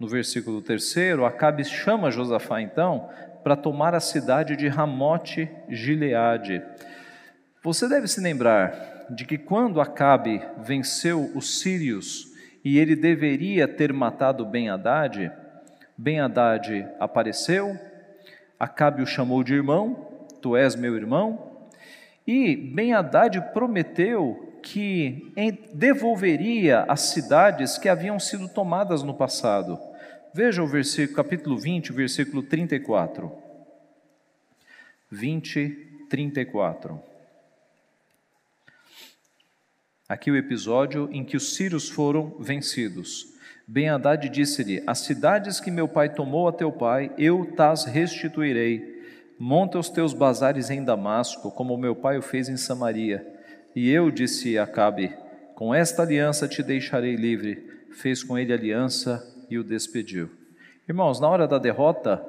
No 0.00 0.08
versículo 0.08 0.62
3, 0.62 0.94
Acabe 1.26 1.62
chama 1.62 2.10
Josafá 2.10 2.62
então 2.62 3.10
para 3.44 3.54
tomar 3.54 3.94
a 3.94 4.00
cidade 4.00 4.56
de 4.56 4.66
Ramote 4.66 5.50
Gileade. 5.68 6.62
Você 7.62 7.86
deve 7.86 8.08
se 8.08 8.18
lembrar 8.18 9.06
de 9.10 9.26
que 9.26 9.36
quando 9.36 9.80
Acabe 9.80 10.40
venceu 10.58 11.30
os 11.34 11.60
sírios 11.60 12.32
e 12.64 12.78
ele 12.78 12.96
deveria 12.96 13.68
ter 13.68 13.92
matado 13.92 14.46
Ben-Hadad, 14.46 15.30
Ben-Hadad 15.98 16.88
apareceu, 16.98 17.78
Acabe 18.58 19.02
o 19.02 19.06
chamou 19.06 19.42
de 19.42 19.54
irmão, 19.54 20.26
tu 20.40 20.56
és 20.56 20.74
meu 20.74 20.96
irmão, 20.96 21.60
e 22.26 22.56
Ben-Hadad 22.56 23.52
prometeu 23.52 24.58
que 24.62 25.32
devolveria 25.74 26.84
as 26.88 27.00
cidades 27.00 27.76
que 27.78 27.88
haviam 27.88 28.18
sido 28.18 28.48
tomadas 28.48 29.02
no 29.02 29.14
passado. 29.14 29.89
Veja 30.32 30.62
o 30.62 30.66
versículo, 30.66 31.16
capítulo 31.16 31.58
20, 31.58 31.92
versículo 31.92 32.40
34. 32.40 33.32
20, 35.10 36.06
34. 36.08 37.02
Aqui 40.08 40.30
o 40.30 40.36
episódio 40.36 41.08
em 41.10 41.24
que 41.24 41.36
os 41.36 41.56
sírios 41.56 41.88
foram 41.88 42.36
vencidos. 42.38 43.34
Ben-Hadad 43.66 44.28
disse-lhe: 44.28 44.80
As 44.86 45.00
cidades 45.00 45.58
que 45.58 45.70
meu 45.70 45.88
pai 45.88 46.08
tomou 46.08 46.46
a 46.46 46.52
teu 46.52 46.70
pai, 46.70 47.12
eu 47.18 47.52
tas 47.56 47.84
restituirei. 47.84 49.02
Monta 49.36 49.80
os 49.80 49.90
teus 49.90 50.14
bazares 50.14 50.70
em 50.70 50.84
Damasco, 50.84 51.50
como 51.50 51.76
meu 51.76 51.96
pai 51.96 52.18
o 52.18 52.22
fez 52.22 52.48
em 52.48 52.56
Samaria. 52.56 53.26
E 53.74 53.90
eu, 53.90 54.12
disse 54.12 54.56
Acabe, 54.56 55.12
com 55.56 55.74
esta 55.74 56.02
aliança 56.02 56.46
te 56.46 56.62
deixarei 56.62 57.16
livre. 57.16 57.68
Fez 57.90 58.22
com 58.22 58.38
ele 58.38 58.52
aliança 58.52 59.39
e 59.50 59.58
o 59.58 59.64
despediu. 59.64 60.30
Irmãos, 60.88 61.20
na 61.20 61.28
hora 61.28 61.46
da 61.46 61.58
derrota 61.58 62.24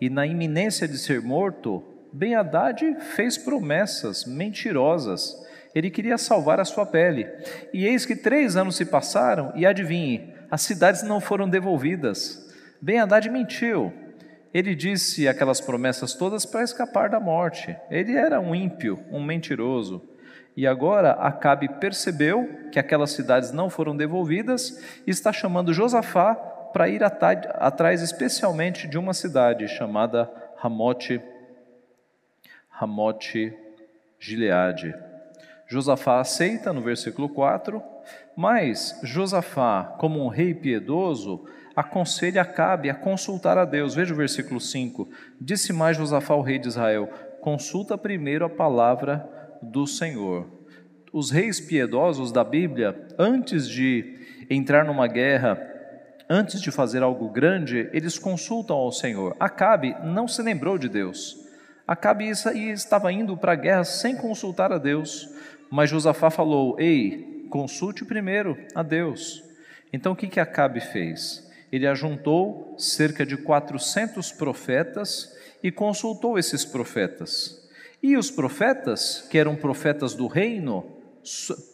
e 0.00 0.08
na 0.08 0.26
iminência 0.26 0.88
de 0.88 0.96
ser 0.98 1.20
morto, 1.20 1.82
Ben 2.12 2.34
Haddad 2.34 2.96
fez 3.14 3.36
promessas 3.36 4.24
mentirosas. 4.24 5.36
Ele 5.74 5.90
queria 5.90 6.18
salvar 6.18 6.58
a 6.58 6.64
sua 6.64 6.84
pele. 6.84 7.26
E 7.72 7.86
eis 7.86 8.04
que 8.04 8.16
três 8.16 8.56
anos 8.56 8.76
se 8.76 8.84
passaram 8.84 9.52
e 9.54 9.64
adivinhe, 9.64 10.32
as 10.50 10.62
cidades 10.62 11.02
não 11.02 11.20
foram 11.20 11.48
devolvidas. 11.48 12.50
Ben 12.80 12.98
Haddad 12.98 13.28
mentiu. 13.30 13.92
Ele 14.52 14.74
disse 14.74 15.28
aquelas 15.28 15.60
promessas 15.60 16.14
todas 16.14 16.44
para 16.44 16.64
escapar 16.64 17.08
da 17.08 17.20
morte. 17.20 17.76
Ele 17.88 18.16
era 18.16 18.40
um 18.40 18.52
ímpio, 18.52 18.98
um 19.12 19.22
mentiroso. 19.22 20.02
E 20.56 20.66
agora 20.66 21.12
Acabe 21.12 21.68
percebeu 21.78 22.68
que 22.72 22.78
aquelas 22.78 23.12
cidades 23.12 23.52
não 23.52 23.70
foram 23.70 23.96
devolvidas 23.96 24.82
e 25.06 25.10
está 25.10 25.32
chamando 25.32 25.72
Josafá 25.72 26.49
para 26.72 26.88
ir 26.88 27.02
atrás 27.02 28.02
especialmente 28.02 28.86
de 28.88 28.98
uma 28.98 29.14
cidade 29.14 29.68
chamada 29.68 30.30
Ramote, 30.56 31.20
Ramote 32.68 33.56
Gileade. 34.18 34.94
Josafá 35.66 36.20
aceita 36.20 36.72
no 36.72 36.80
versículo 36.80 37.28
4, 37.28 37.82
mas 38.36 38.98
Josafá, 39.02 39.96
como 39.98 40.24
um 40.24 40.28
rei 40.28 40.52
piedoso, 40.52 41.46
aconselha 41.76 42.42
Acabe 42.42 42.90
a 42.90 42.94
consultar 42.94 43.56
a 43.56 43.64
Deus. 43.64 43.94
Veja 43.94 44.12
o 44.12 44.16
versículo 44.16 44.60
5. 44.60 45.08
Disse 45.40 45.72
mais 45.72 45.96
Josafá 45.96 46.34
ao 46.34 46.42
rei 46.42 46.58
de 46.58 46.68
Israel: 46.68 47.08
Consulta 47.40 47.96
primeiro 47.96 48.44
a 48.44 48.50
palavra 48.50 49.28
do 49.62 49.86
Senhor. 49.86 50.46
Os 51.12 51.30
reis 51.30 51.60
piedosos 51.60 52.30
da 52.30 52.44
Bíblia, 52.44 53.06
antes 53.18 53.68
de 53.68 54.18
entrar 54.48 54.84
numa 54.84 55.06
guerra, 55.06 55.60
antes 56.30 56.60
de 56.60 56.70
fazer 56.70 57.02
algo 57.02 57.28
grande, 57.28 57.90
eles 57.92 58.16
consultam 58.16 58.76
ao 58.76 58.92
Senhor. 58.92 59.36
Acabe 59.40 59.96
não 60.04 60.28
se 60.28 60.40
lembrou 60.40 60.78
de 60.78 60.88
Deus. 60.88 61.36
Acabe 61.84 62.28
estava 62.28 63.12
indo 63.12 63.36
para 63.36 63.52
a 63.52 63.56
guerra 63.56 63.82
sem 63.82 64.16
consultar 64.16 64.72
a 64.72 64.78
Deus, 64.78 65.28
mas 65.68 65.90
Josafá 65.90 66.30
falou: 66.30 66.78
Ei, 66.78 67.46
consulte 67.50 68.04
primeiro 68.04 68.56
a 68.76 68.82
Deus. 68.84 69.42
Então 69.92 70.12
o 70.12 70.16
que, 70.16 70.28
que 70.28 70.38
Acabe 70.38 70.80
fez? 70.80 71.50
Ele 71.72 71.86
ajuntou 71.88 72.76
cerca 72.78 73.26
de 73.26 73.36
400 73.36 74.30
profetas 74.30 75.36
e 75.60 75.72
consultou 75.72 76.38
esses 76.38 76.64
profetas. 76.64 77.60
E 78.00 78.16
os 78.16 78.30
profetas, 78.30 79.26
que 79.28 79.36
eram 79.36 79.56
profetas 79.56 80.14
do 80.14 80.28
reino, 80.28 80.86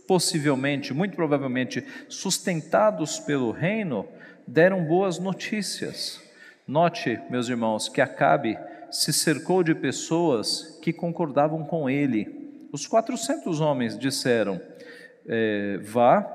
possivelmente, 0.08 0.92
muito 0.92 1.14
provavelmente 1.14 1.86
sustentados 2.08 3.20
pelo 3.20 3.52
reino, 3.52 4.06
deram 4.46 4.84
boas 4.84 5.18
notícias. 5.18 6.22
Note, 6.66 7.20
meus 7.30 7.48
irmãos, 7.48 7.88
que 7.88 8.00
Acabe 8.00 8.58
se 8.90 9.12
cercou 9.12 9.62
de 9.62 9.74
pessoas 9.74 10.78
que 10.82 10.92
concordavam 10.92 11.64
com 11.64 11.88
ele. 11.90 12.68
Os 12.72 12.86
400 12.86 13.60
homens 13.60 13.98
disseram: 13.98 14.60
é, 15.26 15.78
Vá, 15.82 16.26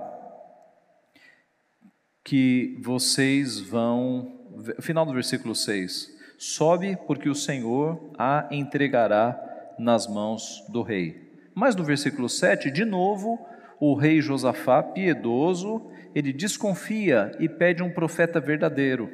que 2.23 2.77
vocês 2.81 3.59
vão. 3.59 4.39
Final 4.79 5.05
do 5.05 5.13
versículo 5.13 5.55
6: 5.55 6.17
Sobe, 6.37 6.97
porque 7.07 7.29
o 7.29 7.35
Senhor 7.35 8.11
a 8.17 8.47
entregará 8.51 9.39
nas 9.77 10.07
mãos 10.07 10.63
do 10.69 10.81
rei. 10.81 11.31
Mas 11.53 11.75
no 11.75 11.83
versículo 11.83 12.29
7, 12.29 12.71
de 12.71 12.85
novo, 12.85 13.45
o 13.81 13.95
rei 13.95 14.21
Josafá, 14.21 14.83
piedoso, 14.83 15.89
ele 16.13 16.31
desconfia 16.31 17.31
e 17.39 17.49
pede 17.49 17.81
um 17.81 17.89
profeta 17.89 18.39
verdadeiro. 18.39 19.09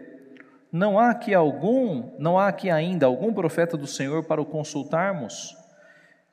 Não 0.70 1.00
há 1.00 1.10
aqui 1.10 1.34
algum, 1.34 2.12
não 2.20 2.38
há 2.38 2.50
aqui 2.50 2.70
ainda 2.70 3.06
algum 3.06 3.34
profeta 3.34 3.78
do 3.78 3.88
Senhor 3.88 4.26
para 4.26 4.42
o 4.42 4.46
consultarmos? 4.46 5.56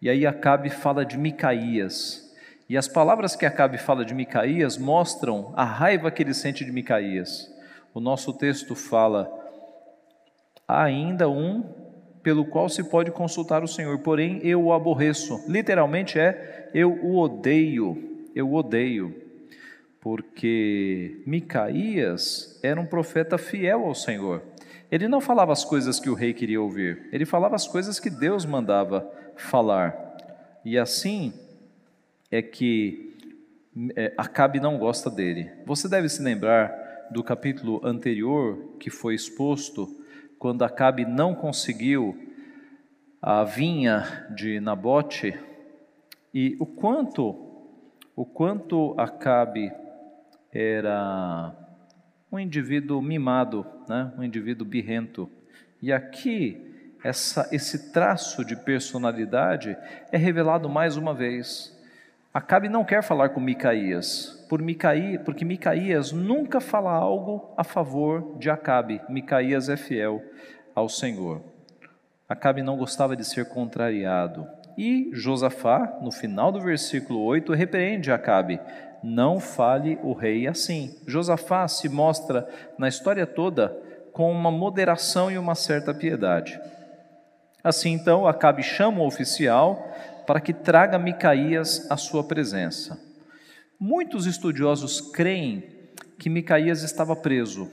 E 0.03 0.11
aí 0.11 0.27
Acabe 0.27 0.69
fala 0.69 1.05
de 1.05 1.17
Micaías. 1.17 2.35
E 2.69 2.77
as 2.77 2.89
palavras 2.89 3.37
que 3.37 3.47
Acabe 3.47 3.79
fala 3.79 4.05
de 4.05 4.13
Micaías 4.13 4.77
mostram 4.77 5.53
a 5.55 5.63
raiva 5.63 6.11
que 6.11 6.21
ele 6.21 6.35
sente 6.35 6.65
de 6.65 6.73
Micaías. 6.73 7.49
O 7.95 8.01
nosso 8.01 8.33
texto 8.33 8.75
fala: 8.75 9.31
há 10.67 10.83
ainda 10.83 11.29
um 11.29 11.63
pelo 12.21 12.45
qual 12.47 12.69
se 12.69 12.83
pode 12.83 13.13
consultar 13.13 13.63
o 13.63 13.69
Senhor, 13.69 13.97
porém 14.01 14.41
eu 14.43 14.65
o 14.65 14.73
aborreço. 14.73 15.45
Literalmente 15.47 16.19
é 16.19 16.71
eu 16.75 16.91
o 16.91 17.17
odeio, 17.19 18.14
eu 18.35 18.53
odeio. 18.53 19.15
Porque 20.01 21.23
Micaías 21.27 22.61
era 22.63 22.81
um 22.81 22.87
profeta 22.87 23.39
fiel 23.39 23.85
ao 23.85 23.95
Senhor. 23.95 24.43
Ele 24.91 25.09
não 25.09 25.21
falava 25.21 25.53
as 25.53 25.65
coisas 25.65 25.99
que 25.99 26.11
o 26.11 26.15
rei 26.15 26.35
queria 26.35 26.61
ouvir, 26.61 27.09
ele 27.11 27.25
falava 27.25 27.55
as 27.55 27.67
coisas 27.67 27.99
que 27.99 28.11
Deus 28.11 28.45
mandava 28.45 29.11
falar. 29.37 29.97
E 30.65 30.79
assim 30.79 31.33
é 32.31 32.43
que 32.43 33.17
é, 33.97 34.13
Acabe 34.17 34.61
não 34.61 34.79
gosta 34.79 35.11
dele. 35.11 35.51
Você 35.67 35.89
deve 35.89 36.09
se 36.09 36.23
lembrar 36.23 37.09
do 37.11 37.25
capítulo 37.25 37.81
anterior 37.85 38.77
que 38.79 38.91
foi 38.91 39.15
exposto 39.15 39.89
quando 40.39 40.63
Acabe 40.63 41.05
não 41.05 41.35
conseguiu 41.35 42.17
a 43.21 43.43
vinha 43.43 44.27
de 44.35 44.61
Nabote 44.61 45.35
e 46.33 46.57
o 46.61 46.67
quanto 46.67 47.44
o 48.17 48.25
quanto 48.25 48.95
Acabe 48.99 49.73
era 50.53 51.53
um 52.31 52.39
indivíduo 52.39 53.01
mimado, 53.03 53.67
né? 53.89 54.13
um 54.17 54.23
indivíduo 54.23 54.67
birrento. 54.67 55.31
E 55.83 55.93
aqui 55.93 56.65
essa, 57.05 57.49
esse 57.53 57.93
traço 57.93 58.45
de 58.45 58.57
personalidade 58.57 59.77
é 60.11 60.17
revelado 60.17 60.69
mais 60.69 60.97
uma 60.97 61.13
vez. 61.13 61.75
Acabe 62.33 62.69
não 62.69 62.85
quer 62.85 63.03
falar 63.03 63.29
com 63.29 63.41
Micaías, 63.41 64.45
por 64.49 64.61
Micaí, 64.61 65.19
porque 65.19 65.45
Micaías 65.45 66.11
nunca 66.11 66.61
fala 66.61 66.91
algo 66.91 67.53
a 67.57 67.63
favor 67.63 68.37
de 68.39 68.51
Acabe. 68.51 69.01
Micaías 69.09 69.69
é 69.69 69.77
fiel 69.77 70.23
ao 70.75 70.89
Senhor. 70.89 71.43
Acabe 72.29 72.63
não 72.63 72.77
gostava 72.77 73.15
de 73.15 73.25
ser 73.25 73.49
contrariado. 73.49 74.49
E 74.77 75.11
Josafá, 75.13 75.99
no 76.03 76.11
final 76.11 76.51
do 76.51 76.61
versículo 76.61 77.23
8, 77.23 77.53
repreende 77.53 78.11
Acabe: 78.11 78.61
Não 79.03 79.39
fale 79.39 79.99
o 80.03 80.13
rei 80.13 80.47
assim. 80.47 80.97
Josafá 81.07 81.67
se 81.69 81.89
mostra 81.89 82.49
na 82.79 82.89
história 82.89 83.27
toda 83.27 83.77
com 84.13 84.31
uma 84.31 84.51
moderação 84.51 85.31
e 85.31 85.39
uma 85.39 85.55
certa 85.55 85.93
piedade. 85.93 86.61
Assim 87.63 87.93
então, 87.93 88.27
Acabe 88.27 88.63
chama 88.63 89.01
o 89.01 89.07
oficial 89.07 89.89
para 90.27 90.41
que 90.41 90.53
traga 90.53 90.99
Micaías 90.99 91.91
à 91.91 91.97
sua 91.97 92.25
presença. 92.25 92.99
Muitos 93.79 94.27
estudiosos 94.27 95.01
creem 95.01 95.65
que 96.19 96.31
Micaías 96.31 96.83
estava 96.83 97.17
preso, 97.17 97.71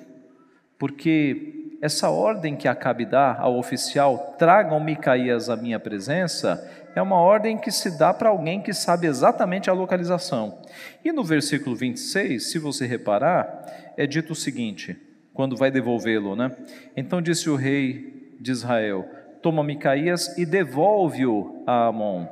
porque 0.77 1.61
essa 1.82 2.10
ordem 2.10 2.56
que 2.56 2.68
Acabe 2.68 3.06
dá 3.06 3.36
ao 3.40 3.58
oficial, 3.58 4.36
tragam 4.38 4.80
Micaías 4.80 5.50
à 5.50 5.58
minha 5.58 5.80
presença, 5.80 6.70
é 6.96 7.02
uma 7.02 7.16
ordem 7.16 7.58
que 7.58 7.72
se 7.72 7.98
dá 7.98 8.14
para 8.14 8.30
alguém 8.30 8.62
que 8.62 8.72
sabe 8.72 9.08
exatamente 9.08 9.70
a 9.70 9.74
localização. 9.74 10.60
E 11.04 11.12
no 11.12 11.24
versículo 11.24 11.76
26, 11.76 12.52
se 12.52 12.60
você 12.60 12.86
reparar, 12.86 13.94
é 13.98 14.06
dito 14.06 14.34
o 14.34 14.36
seguinte: 14.36 14.96
quando 15.34 15.58
vai 15.58 15.72
devolvê-lo, 15.72 16.36
né? 16.36 16.52
Então 16.96 17.22
disse 17.22 17.50
o 17.50 17.56
rei 17.56 18.36
de 18.40 18.52
Israel: 18.52 19.08
Toma 19.42 19.64
Micaías 19.64 20.38
e 20.38 20.46
devolve-o 20.46 21.64
a 21.66 21.88
Amon, 21.88 22.28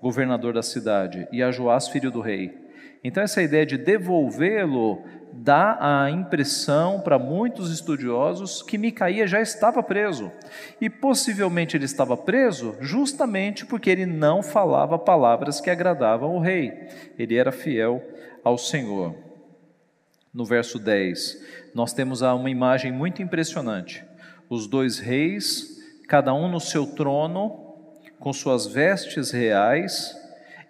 governador 0.00 0.52
da 0.52 0.62
cidade, 0.62 1.26
e 1.32 1.42
a 1.42 1.50
Joás, 1.50 1.88
filho 1.88 2.10
do 2.10 2.20
rei. 2.20 2.56
Então 3.02 3.22
essa 3.22 3.42
ideia 3.42 3.66
de 3.66 3.76
devolvê-lo 3.76 5.02
dá 5.32 5.78
a 5.80 6.10
impressão 6.10 7.00
para 7.00 7.18
muitos 7.18 7.72
estudiosos 7.72 8.62
que 8.62 8.76
Micaías 8.76 9.30
já 9.30 9.40
estava 9.40 9.82
preso. 9.82 10.30
E 10.80 10.90
possivelmente 10.90 11.76
ele 11.76 11.84
estava 11.84 12.16
preso 12.16 12.76
justamente 12.80 13.64
porque 13.64 13.90
ele 13.90 14.06
não 14.06 14.42
falava 14.42 14.98
palavras 14.98 15.60
que 15.60 15.70
agradavam 15.70 16.36
o 16.36 16.40
rei. 16.40 16.88
Ele 17.18 17.36
era 17.36 17.50
fiel 17.50 18.02
ao 18.44 18.58
Senhor. 18.58 19.14
No 20.32 20.44
verso 20.44 20.78
10, 20.78 21.70
nós 21.74 21.92
temos 21.92 22.22
uma 22.22 22.50
imagem 22.50 22.90
muito 22.90 23.22
impressionante. 23.22 24.04
Os 24.48 24.66
dois 24.66 24.98
reis, 24.98 25.78
cada 26.08 26.32
um 26.32 26.48
no 26.48 26.60
seu 26.60 26.86
trono, 26.86 27.74
com 28.18 28.32
suas 28.32 28.66
vestes 28.66 29.30
reais, 29.30 30.16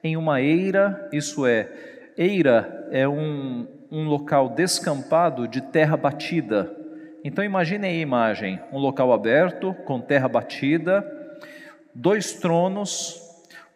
em 0.02 0.16
uma 0.16 0.40
eira, 0.40 1.08
isso 1.12 1.46
é, 1.46 1.68
eira 2.16 2.88
é 2.90 3.06
um, 3.06 3.66
um 3.92 4.08
local 4.08 4.48
descampado 4.48 5.46
de 5.46 5.60
terra 5.60 5.98
batida. 5.98 6.74
Então 7.22 7.44
imagine 7.44 7.86
a 7.86 7.92
imagem, 7.92 8.58
um 8.72 8.78
local 8.78 9.12
aberto 9.12 9.74
com 9.84 10.00
terra 10.00 10.26
batida, 10.26 11.04
dois 11.94 12.32
tronos, 12.32 13.20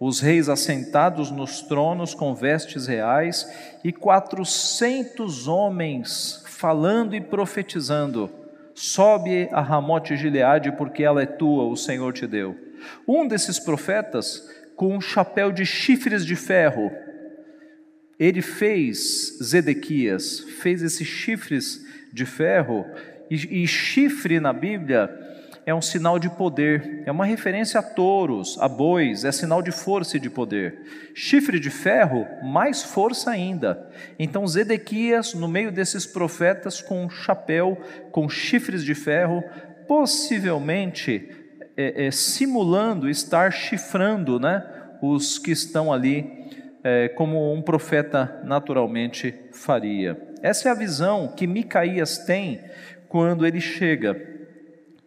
os 0.01 0.21
reis 0.21 0.49
assentados 0.49 1.31
nos 1.31 1.61
tronos 1.61 2.15
com 2.15 2.35
vestes 2.35 2.87
reais 2.87 3.47
e 3.85 3.93
quatrocentos 3.93 5.47
homens 5.47 6.43
falando 6.47 7.15
e 7.15 7.21
profetizando. 7.21 8.31
Sobe 8.75 9.51
a 9.53 9.61
Ramote 9.61 10.17
Gileade, 10.17 10.73
porque 10.73 11.03
ela 11.03 11.23
é 11.23 11.27
tua, 11.27 11.65
o 11.65 11.77
Senhor 11.77 12.15
te 12.15 12.27
deu. 12.27 12.57
Um 13.07 13.29
desses 13.29 13.59
profetas, 13.59 14.51
com 14.75 14.97
um 14.97 15.01
chapéu 15.01 15.53
de 15.53 15.67
chifres 15.67 16.25
de 16.25 16.37
ferro, 16.37 16.91
ele 18.19 18.43
fez, 18.43 19.39
Zedequias, 19.43 20.41
fez 20.41 20.83
esses 20.83 21.07
chifres 21.07 21.85
de 22.13 22.25
ferro, 22.25 22.85
e, 23.31 23.63
e 23.63 23.67
chifre 23.67 24.41
na 24.41 24.53
Bíblia 24.53 25.11
é 25.67 25.75
um 25.75 25.83
sinal 25.83 26.17
de 26.17 26.31
poder, 26.31 27.03
é 27.05 27.11
uma 27.11 27.27
referência 27.27 27.81
a 27.81 27.83
touros, 27.83 28.57
a 28.61 28.69
bois, 28.69 29.25
é 29.25 29.33
sinal 29.33 29.61
de 29.61 29.73
força 29.73 30.17
e 30.17 30.21
de 30.21 30.31
poder. 30.31 31.11
Chifre 31.13 31.59
de 31.59 31.71
ferro, 31.71 32.25
mais 32.45 32.85
força 32.85 33.33
ainda. 33.33 33.91
Então 34.17 34.47
Zedequias, 34.47 35.35
no 35.35 35.49
meio 35.49 35.73
desses 35.73 36.07
profetas, 36.07 36.81
com 36.81 37.05
um 37.05 37.11
chapéu, 37.11 37.77
com 38.13 38.29
chifres 38.29 38.85
de 38.85 38.95
ferro, 38.95 39.43
possivelmente 39.89 41.29
é, 41.77 42.07
é, 42.07 42.11
simulando 42.13 43.11
estar 43.11 43.53
chifrando 43.53 44.39
né, 44.39 44.65
os 45.03 45.37
que 45.37 45.51
estão 45.51 45.93
ali 45.93 46.46
é, 46.88 47.09
como 47.09 47.52
um 47.52 47.61
profeta 47.61 48.40
naturalmente 48.45 49.35
faria. 49.50 50.16
Essa 50.40 50.69
é 50.69 50.71
a 50.71 50.75
visão 50.76 51.26
que 51.26 51.45
Micaías 51.45 52.19
tem 52.19 52.61
quando 53.09 53.45
ele 53.45 53.61
chega. 53.61 54.16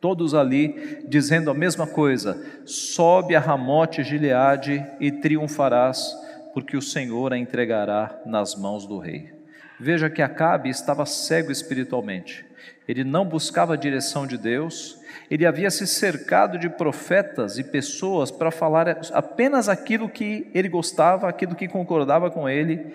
Todos 0.01 0.33
ali 0.33 1.05
dizendo 1.07 1.49
a 1.49 1.53
mesma 1.53 1.87
coisa: 1.87 2.37
sobe 2.65 3.33
a 3.33 3.39
Ramote 3.39 4.03
Gileade 4.03 4.85
e 4.99 5.09
triunfarás, 5.09 6.13
porque 6.53 6.75
o 6.75 6.81
Senhor 6.81 7.31
a 7.31 7.37
entregará 7.37 8.19
nas 8.25 8.55
mãos 8.55 8.85
do 8.85 8.97
rei. 8.97 9.31
Veja 9.79 10.09
que 10.09 10.21
Acabe 10.21 10.67
estava 10.69 11.05
cego 11.05 11.49
espiritualmente. 11.49 12.45
Ele 12.89 13.05
não 13.05 13.23
buscava 13.23 13.75
a 13.75 13.77
direção 13.77 14.27
de 14.27 14.37
Deus, 14.37 14.98
ele 15.29 15.45
havia 15.45 15.69
se 15.69 15.85
cercado 15.85 16.57
de 16.57 16.69
profetas 16.69 17.59
e 17.59 17.63
pessoas 17.63 18.31
para 18.31 18.49
falar 18.49 18.99
apenas 19.13 19.69
aquilo 19.69 20.09
que 20.09 20.49
ele 20.53 20.67
gostava, 20.67 21.29
aquilo 21.29 21.55
que 21.55 21.67
concordava 21.67 22.31
com 22.31 22.49
ele, 22.49 22.91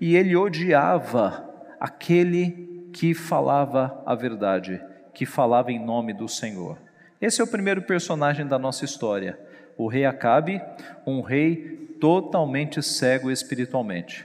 e 0.00 0.16
ele 0.16 0.36
odiava 0.36 1.48
aquele 1.80 2.88
que 2.92 3.14
falava 3.14 4.00
a 4.06 4.14
verdade, 4.14 4.80
que 5.12 5.26
falava 5.26 5.72
em 5.72 5.84
nome 5.84 6.12
do 6.12 6.28
Senhor. 6.28 6.78
Esse 7.20 7.40
é 7.40 7.44
o 7.44 7.48
primeiro 7.48 7.82
personagem 7.82 8.46
da 8.46 8.58
nossa 8.58 8.84
história, 8.84 9.38
o 9.76 9.88
rei 9.88 10.04
Acabe, 10.04 10.62
um 11.04 11.20
rei 11.20 11.96
totalmente 12.00 12.82
cego 12.82 13.30
espiritualmente. 13.30 14.24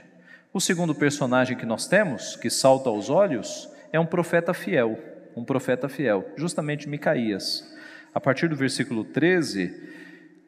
O 0.52 0.60
segundo 0.60 0.94
personagem 0.94 1.56
que 1.56 1.66
nós 1.66 1.86
temos, 1.86 2.36
que 2.36 2.50
salta 2.50 2.88
aos 2.88 3.10
olhos, 3.10 3.68
é 3.92 3.98
um 3.98 4.06
profeta 4.06 4.54
fiel 4.54 4.98
um 5.38 5.44
profeta 5.44 5.88
fiel, 5.88 6.32
justamente 6.36 6.88
Micaías. 6.88 7.72
A 8.12 8.20
partir 8.20 8.48
do 8.48 8.56
versículo 8.56 9.04
13, 9.04 9.72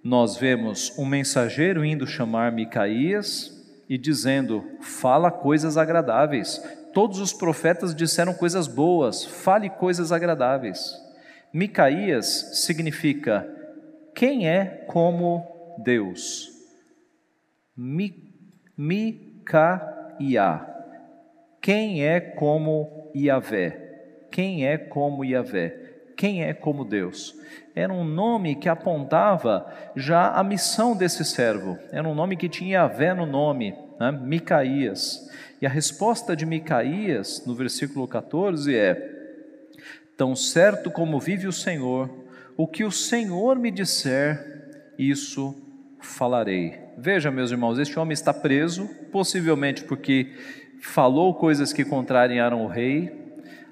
nós 0.02 0.36
vemos 0.36 0.92
um 0.98 1.04
mensageiro 1.04 1.84
indo 1.84 2.06
chamar 2.06 2.50
Micaías 2.50 3.56
e 3.88 3.96
dizendo: 3.96 4.64
Fala 4.80 5.30
coisas 5.30 5.76
agradáveis. 5.76 6.60
Todos 6.92 7.20
os 7.20 7.32
profetas 7.32 7.94
disseram 7.94 8.34
coisas 8.34 8.66
boas, 8.66 9.24
fale 9.24 9.70
coisas 9.70 10.10
agradáveis. 10.10 10.92
Micaías 11.52 12.62
significa 12.64 13.48
quem 14.12 14.48
é 14.48 14.84
como 14.88 15.76
Deus. 15.78 16.48
Mi, 17.76 18.34
Micaia. 18.76 20.66
Quem 21.60 22.04
é 22.04 22.20
como 22.20 23.12
Iavé? 23.14 23.89
Quem 24.40 24.66
é 24.66 24.78
como 24.78 25.22
Yahvé? 25.22 25.76
Quem 26.16 26.42
é 26.42 26.54
como 26.54 26.82
Deus? 26.82 27.38
Era 27.74 27.92
um 27.92 28.02
nome 28.02 28.54
que 28.54 28.70
apontava 28.70 29.70
já 29.94 30.30
a 30.30 30.42
missão 30.42 30.96
desse 30.96 31.26
servo. 31.26 31.78
Era 31.92 32.08
um 32.08 32.14
nome 32.14 32.38
que 32.38 32.48
tinha 32.48 32.78
Yahvé 32.78 33.12
no 33.12 33.26
nome, 33.26 33.74
né? 34.00 34.10
Micaías. 34.10 35.28
E 35.60 35.66
a 35.66 35.68
resposta 35.68 36.34
de 36.34 36.46
Micaías, 36.46 37.44
no 37.44 37.54
versículo 37.54 38.08
14, 38.08 38.74
é: 38.74 39.12
Tão 40.16 40.34
certo 40.34 40.90
como 40.90 41.20
vive 41.20 41.46
o 41.46 41.52
Senhor, 41.52 42.08
o 42.56 42.66
que 42.66 42.82
o 42.82 42.90
Senhor 42.90 43.58
me 43.58 43.70
disser, 43.70 44.94
isso 44.98 45.54
falarei. 46.00 46.80
Veja, 46.96 47.30
meus 47.30 47.50
irmãos, 47.50 47.78
este 47.78 47.98
homem 47.98 48.14
está 48.14 48.32
preso, 48.32 48.88
possivelmente 49.12 49.84
porque 49.84 50.32
falou 50.80 51.34
coisas 51.34 51.74
que 51.74 51.84
contrariaram 51.84 52.64
o 52.64 52.66
rei, 52.66 53.19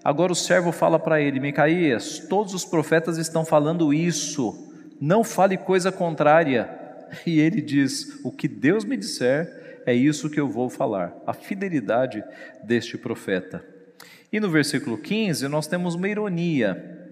Agora 0.08 0.32
o 0.32 0.34
servo 0.34 0.72
fala 0.72 0.98
para 0.98 1.20
ele: 1.20 1.38
Micaías, 1.38 2.18
todos 2.30 2.54
os 2.54 2.64
profetas 2.64 3.18
estão 3.18 3.44
falando 3.44 3.92
isso, 3.92 4.72
não 4.98 5.22
fale 5.22 5.58
coisa 5.58 5.92
contrária. 5.92 6.76
E 7.26 7.40
ele 7.40 7.60
diz: 7.60 8.18
O 8.24 8.32
que 8.32 8.48
Deus 8.48 8.86
me 8.86 8.96
disser, 8.96 9.82
é 9.84 9.92
isso 9.92 10.30
que 10.30 10.40
eu 10.40 10.48
vou 10.48 10.70
falar. 10.70 11.14
A 11.26 11.34
fidelidade 11.34 12.24
deste 12.64 12.96
profeta. 12.96 13.62
E 14.32 14.40
no 14.40 14.48
versículo 14.50 14.96
15, 14.96 15.46
nós 15.46 15.66
temos 15.66 15.94
uma 15.94 16.08
ironia. 16.08 17.08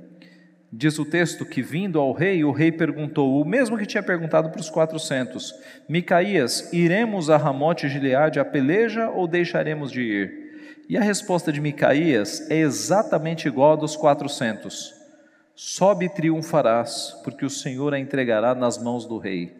Diz 0.72 0.98
o 0.98 1.04
texto 1.04 1.44
que, 1.44 1.60
vindo 1.60 1.98
ao 1.98 2.12
rei, 2.12 2.44
o 2.44 2.50
rei 2.50 2.72
perguntou, 2.72 3.40
o 3.40 3.44
mesmo 3.44 3.76
que 3.76 3.84
tinha 3.84 4.02
perguntado 4.02 4.48
para 4.48 4.60
os 4.60 4.70
quatrocentos: 4.70 5.54
Micaías, 5.86 6.72
iremos 6.72 7.28
a 7.28 7.36
Ramote 7.36 7.90
Gileade 7.90 8.40
a 8.40 8.44
peleja 8.44 9.10
ou 9.10 9.28
deixaremos 9.28 9.92
de 9.92 10.00
ir? 10.00 10.45
E 10.88 10.96
a 10.96 11.02
resposta 11.02 11.52
de 11.52 11.60
Micaías 11.60 12.48
é 12.48 12.56
exatamente 12.58 13.48
igual 13.48 13.72
a 13.72 13.76
dos 13.76 13.96
400. 13.96 14.94
Sobe 15.54 16.04
e 16.04 16.08
triunfarás, 16.08 17.18
porque 17.24 17.44
o 17.44 17.50
Senhor 17.50 17.92
a 17.92 17.98
entregará 17.98 18.54
nas 18.54 18.78
mãos 18.78 19.04
do 19.04 19.18
rei. 19.18 19.52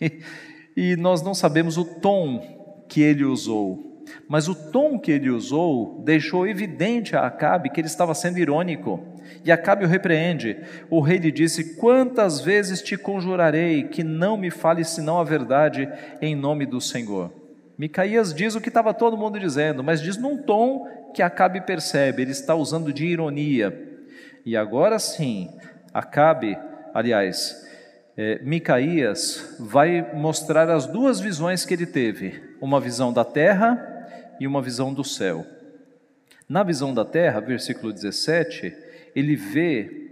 e 0.76 0.96
nós 0.96 1.22
não 1.22 1.34
sabemos 1.34 1.76
o 1.76 1.84
tom 1.84 2.84
que 2.88 3.00
ele 3.00 3.24
usou, 3.24 4.02
mas 4.28 4.48
o 4.48 4.54
tom 4.54 4.98
que 4.98 5.12
ele 5.12 5.30
usou 5.30 6.02
deixou 6.04 6.48
evidente 6.48 7.14
a 7.14 7.26
Acabe 7.26 7.70
que 7.70 7.80
ele 7.80 7.86
estava 7.86 8.14
sendo 8.14 8.38
irônico. 8.38 9.00
E 9.44 9.52
Acabe 9.52 9.84
o 9.84 9.88
repreende. 9.88 10.56
O 10.88 11.00
rei 11.00 11.18
lhe 11.18 11.30
disse: 11.30 11.76
Quantas 11.76 12.40
vezes 12.40 12.82
te 12.82 12.96
conjurarei 12.96 13.84
que 13.84 14.02
não 14.02 14.36
me 14.36 14.50
fale 14.50 14.84
senão 14.84 15.20
a 15.20 15.24
verdade 15.24 15.88
em 16.20 16.34
nome 16.34 16.66
do 16.66 16.80
Senhor? 16.80 17.39
Micaías 17.80 18.34
diz 18.34 18.54
o 18.54 18.60
que 18.60 18.68
estava 18.68 18.92
todo 18.92 19.16
mundo 19.16 19.40
dizendo, 19.40 19.82
mas 19.82 20.02
diz 20.02 20.18
num 20.18 20.36
tom 20.36 20.86
que 21.14 21.22
Acabe 21.22 21.62
percebe, 21.62 22.20
ele 22.20 22.30
está 22.30 22.54
usando 22.54 22.92
de 22.92 23.06
ironia. 23.06 24.04
E 24.44 24.54
agora 24.54 24.98
sim, 24.98 25.48
Acabe, 25.94 26.58
aliás, 26.92 27.66
é, 28.18 28.38
Micaías 28.42 29.56
vai 29.58 30.14
mostrar 30.14 30.68
as 30.68 30.86
duas 30.86 31.20
visões 31.20 31.64
que 31.64 31.72
ele 31.72 31.86
teve: 31.86 32.54
uma 32.60 32.78
visão 32.78 33.14
da 33.14 33.24
terra 33.24 33.82
e 34.38 34.46
uma 34.46 34.60
visão 34.60 34.92
do 34.92 35.02
céu. 35.02 35.46
Na 36.46 36.62
visão 36.62 36.92
da 36.92 37.06
terra, 37.06 37.40
versículo 37.40 37.94
17, 37.94 38.76
ele 39.16 39.36
vê 39.36 40.10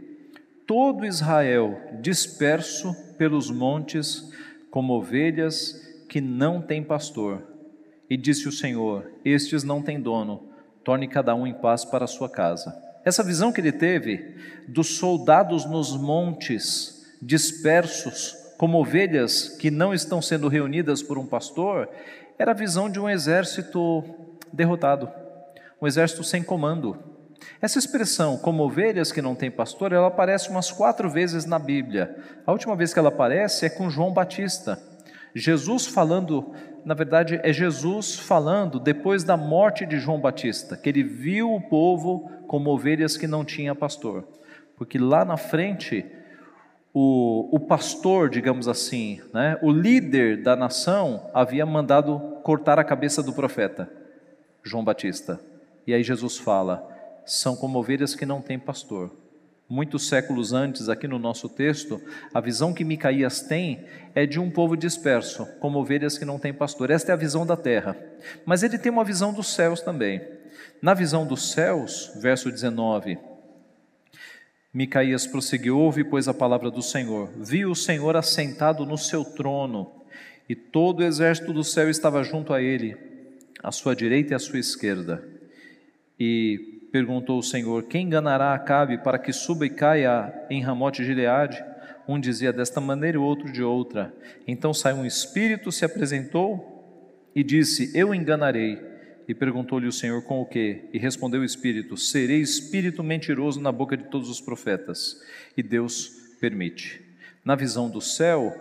todo 0.66 1.04
Israel 1.04 1.78
disperso 2.00 2.96
pelos 3.18 3.50
montes 3.50 4.32
como 4.70 4.94
ovelhas 4.94 5.86
que 6.08 6.22
não 6.22 6.62
têm 6.62 6.82
pastor 6.82 7.57
e 8.08 8.16
disse 8.16 8.48
o 8.48 8.52
Senhor: 8.52 9.10
Estes 9.24 9.64
não 9.64 9.82
têm 9.82 10.00
dono, 10.00 10.48
torne 10.84 11.08
cada 11.08 11.34
um 11.34 11.46
em 11.46 11.54
paz 11.54 11.84
para 11.84 12.04
a 12.04 12.08
sua 12.08 12.28
casa. 12.28 12.74
Essa 13.04 13.22
visão 13.22 13.52
que 13.52 13.60
ele 13.60 13.72
teve 13.72 14.36
dos 14.66 14.98
soldados 14.98 15.64
nos 15.64 15.96
montes, 15.96 17.06
dispersos, 17.22 18.36
como 18.58 18.78
ovelhas 18.78 19.50
que 19.50 19.70
não 19.70 19.94
estão 19.94 20.20
sendo 20.20 20.48
reunidas 20.48 21.02
por 21.02 21.16
um 21.16 21.26
pastor, 21.26 21.88
era 22.38 22.50
a 22.50 22.54
visão 22.54 22.90
de 22.90 22.98
um 22.98 23.08
exército 23.08 24.04
derrotado, 24.52 25.08
um 25.80 25.86
exército 25.86 26.24
sem 26.24 26.42
comando. 26.42 26.98
Essa 27.60 27.78
expressão, 27.78 28.36
como 28.36 28.62
ovelhas 28.62 29.10
que 29.10 29.22
não 29.22 29.34
têm 29.34 29.50
pastor, 29.50 29.92
ela 29.92 30.08
aparece 30.08 30.50
umas 30.50 30.70
quatro 30.70 31.08
vezes 31.08 31.44
na 31.44 31.58
Bíblia. 31.58 32.16
A 32.46 32.52
última 32.52 32.76
vez 32.76 32.92
que 32.92 32.98
ela 32.98 33.08
aparece 33.08 33.66
é 33.66 33.70
com 33.70 33.90
João 33.90 34.12
Batista. 34.12 34.80
Jesus 35.34 35.86
falando, 35.86 36.52
na 36.88 36.94
verdade, 36.94 37.38
é 37.42 37.52
Jesus 37.52 38.18
falando 38.18 38.80
depois 38.80 39.22
da 39.22 39.36
morte 39.36 39.84
de 39.84 39.98
João 39.98 40.18
Batista, 40.18 40.74
que 40.74 40.88
ele 40.88 41.02
viu 41.02 41.52
o 41.52 41.60
povo 41.60 42.32
como 42.46 42.70
ovelhas 42.70 43.14
que 43.14 43.26
não 43.26 43.44
tinha 43.44 43.74
pastor. 43.74 44.26
Porque 44.74 44.98
lá 44.98 45.22
na 45.22 45.36
frente, 45.36 46.06
o, 46.94 47.54
o 47.54 47.60
pastor, 47.60 48.30
digamos 48.30 48.68
assim, 48.68 49.20
né, 49.34 49.58
o 49.60 49.70
líder 49.70 50.42
da 50.42 50.56
nação, 50.56 51.28
havia 51.34 51.66
mandado 51.66 52.18
cortar 52.42 52.78
a 52.78 52.84
cabeça 52.84 53.22
do 53.22 53.34
profeta, 53.34 53.86
João 54.62 54.82
Batista. 54.82 55.38
E 55.86 55.92
aí 55.92 56.02
Jesus 56.02 56.38
fala: 56.38 56.88
são 57.26 57.54
como 57.54 57.78
ovelhas 57.78 58.14
que 58.14 58.24
não 58.24 58.40
têm 58.40 58.58
pastor. 58.58 59.10
Muitos 59.70 60.08
séculos 60.08 60.54
antes, 60.54 60.88
aqui 60.88 61.06
no 61.06 61.18
nosso 61.18 61.46
texto, 61.46 62.00
a 62.32 62.40
visão 62.40 62.72
que 62.72 62.84
Micaías 62.84 63.42
tem 63.42 63.84
é 64.14 64.24
de 64.24 64.40
um 64.40 64.50
povo 64.50 64.74
disperso, 64.74 65.44
como 65.60 65.78
ovelhas 65.78 66.16
que 66.16 66.24
não 66.24 66.38
têm 66.38 66.54
pastor. 66.54 66.90
Esta 66.90 67.12
é 67.12 67.14
a 67.14 67.16
visão 67.16 67.44
da 67.44 67.54
terra. 67.54 67.94
Mas 68.46 68.62
ele 68.62 68.78
tem 68.78 68.90
uma 68.90 69.04
visão 69.04 69.30
dos 69.30 69.48
céus 69.48 69.82
também. 69.82 70.22
Na 70.80 70.94
visão 70.94 71.26
dos 71.26 71.52
céus, 71.52 72.10
verso 72.18 72.50
19, 72.50 73.18
Micaías 74.72 75.26
prosseguiu: 75.26 75.78
Ouve, 75.78 76.02
pois, 76.02 76.28
a 76.28 76.34
palavra 76.34 76.70
do 76.70 76.80
Senhor. 76.80 77.30
Viu 77.36 77.70
o 77.70 77.76
Senhor 77.76 78.16
assentado 78.16 78.86
no 78.86 78.96
seu 78.96 79.22
trono, 79.22 79.90
e 80.48 80.54
todo 80.54 81.00
o 81.00 81.04
exército 81.04 81.52
do 81.52 81.62
céu 81.62 81.90
estava 81.90 82.22
junto 82.22 82.54
a 82.54 82.62
ele, 82.62 82.96
à 83.62 83.70
sua 83.70 83.94
direita 83.94 84.32
e 84.32 84.34
à 84.34 84.38
sua 84.38 84.58
esquerda. 84.58 85.22
E 86.18 86.77
perguntou 86.90 87.38
o 87.38 87.42
Senhor: 87.42 87.84
Quem 87.84 88.06
enganará 88.06 88.54
Acabe 88.54 88.98
para 88.98 89.18
que 89.18 89.32
suba 89.32 89.66
e 89.66 89.70
caia 89.70 90.32
em 90.50 90.62
Ramote 90.62 91.04
Gileade? 91.04 91.62
Um 92.06 92.18
dizia 92.18 92.52
desta 92.52 92.80
maneira 92.80 93.16
e 93.16 93.20
o 93.20 93.22
outro 93.22 93.52
de 93.52 93.62
outra. 93.62 94.14
Então 94.46 94.72
saiu 94.72 94.96
um 94.96 95.06
espírito, 95.06 95.70
se 95.70 95.84
apresentou 95.84 96.78
e 97.34 97.44
disse: 97.44 97.92
Eu 97.94 98.14
enganarei. 98.14 98.88
E 99.28 99.34
perguntou-lhe 99.34 99.86
o 99.86 99.92
Senhor 99.92 100.22
com 100.22 100.40
o 100.40 100.46
quê? 100.46 100.88
E 100.90 100.98
respondeu 100.98 101.42
o 101.42 101.44
espírito: 101.44 101.96
Serei 101.98 102.40
espírito 102.40 103.02
mentiroso 103.02 103.60
na 103.60 103.70
boca 103.70 103.96
de 103.96 104.04
todos 104.04 104.30
os 104.30 104.40
profetas. 104.40 105.20
E 105.56 105.62
Deus 105.62 106.08
permite. 106.40 107.02
Na 107.44 107.54
visão 107.54 107.90
do 107.90 108.00
céu, 108.00 108.54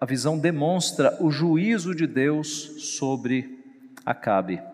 a 0.00 0.06
visão 0.06 0.38
demonstra 0.38 1.16
o 1.20 1.30
juízo 1.30 1.94
de 1.94 2.06
Deus 2.06 2.48
sobre 2.78 3.58
Acabe. 4.06 4.69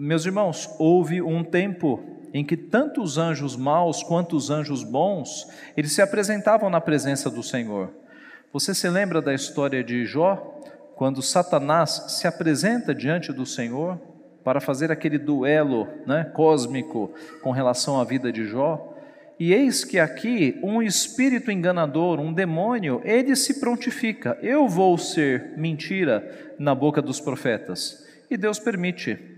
Meus 0.00 0.24
irmãos, 0.24 0.72
houve 0.78 1.20
um 1.20 1.42
tempo 1.42 2.00
em 2.32 2.44
que 2.44 2.56
tanto 2.56 3.02
os 3.02 3.18
anjos 3.18 3.56
maus 3.56 4.00
quanto 4.00 4.36
os 4.36 4.48
anjos 4.48 4.84
bons, 4.84 5.48
eles 5.76 5.90
se 5.90 6.00
apresentavam 6.00 6.70
na 6.70 6.80
presença 6.80 7.28
do 7.28 7.42
Senhor. 7.42 7.90
Você 8.52 8.72
se 8.72 8.88
lembra 8.88 9.20
da 9.20 9.34
história 9.34 9.82
de 9.82 10.04
Jó, 10.04 10.36
quando 10.94 11.20
Satanás 11.20 12.04
se 12.10 12.28
apresenta 12.28 12.94
diante 12.94 13.32
do 13.32 13.44
Senhor 13.44 14.00
para 14.44 14.60
fazer 14.60 14.92
aquele 14.92 15.18
duelo 15.18 15.88
né, 16.06 16.30
cósmico 16.32 17.12
com 17.42 17.50
relação 17.50 18.00
à 18.00 18.04
vida 18.04 18.30
de 18.30 18.46
Jó? 18.46 18.96
E 19.36 19.52
eis 19.52 19.84
que 19.84 19.98
aqui 19.98 20.60
um 20.62 20.80
espírito 20.80 21.50
enganador, 21.50 22.20
um 22.20 22.32
demônio, 22.32 23.00
ele 23.02 23.34
se 23.34 23.58
prontifica: 23.58 24.38
eu 24.42 24.68
vou 24.68 24.96
ser 24.96 25.54
mentira 25.56 26.54
na 26.56 26.72
boca 26.72 27.02
dos 27.02 27.18
profetas. 27.18 28.06
E 28.30 28.36
Deus 28.36 28.60
permite. 28.60 29.37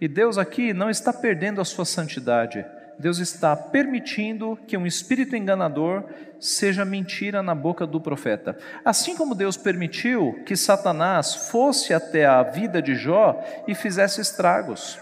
E 0.00 0.08
Deus 0.08 0.38
aqui 0.38 0.72
não 0.72 0.88
está 0.88 1.12
perdendo 1.12 1.60
a 1.60 1.64
sua 1.64 1.84
santidade, 1.84 2.64
Deus 2.98 3.18
está 3.18 3.56
permitindo 3.56 4.58
que 4.66 4.76
um 4.76 4.86
espírito 4.86 5.34
enganador 5.34 6.04
seja 6.38 6.84
mentira 6.84 7.42
na 7.42 7.54
boca 7.54 7.86
do 7.86 8.00
profeta. 8.00 8.56
Assim 8.84 9.16
como 9.16 9.34
Deus 9.34 9.56
permitiu 9.56 10.42
que 10.44 10.54
Satanás 10.54 11.48
fosse 11.50 11.94
até 11.94 12.26
a 12.26 12.42
vida 12.42 12.82
de 12.82 12.94
Jó 12.94 13.42
e 13.66 13.74
fizesse 13.74 14.20
estragos. 14.20 14.98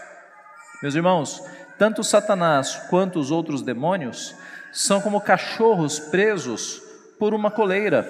Meus 0.81 0.95
irmãos, 0.95 1.43
tanto 1.77 2.03
Satanás 2.03 2.75
quanto 2.89 3.19
os 3.19 3.31
outros 3.31 3.61
demônios 3.61 4.33
são 4.71 5.01
como 5.01 5.19
cachorros 5.19 5.99
presos 5.99 6.81
por 7.17 7.33
uma 7.33 7.51
coleira. 7.51 8.07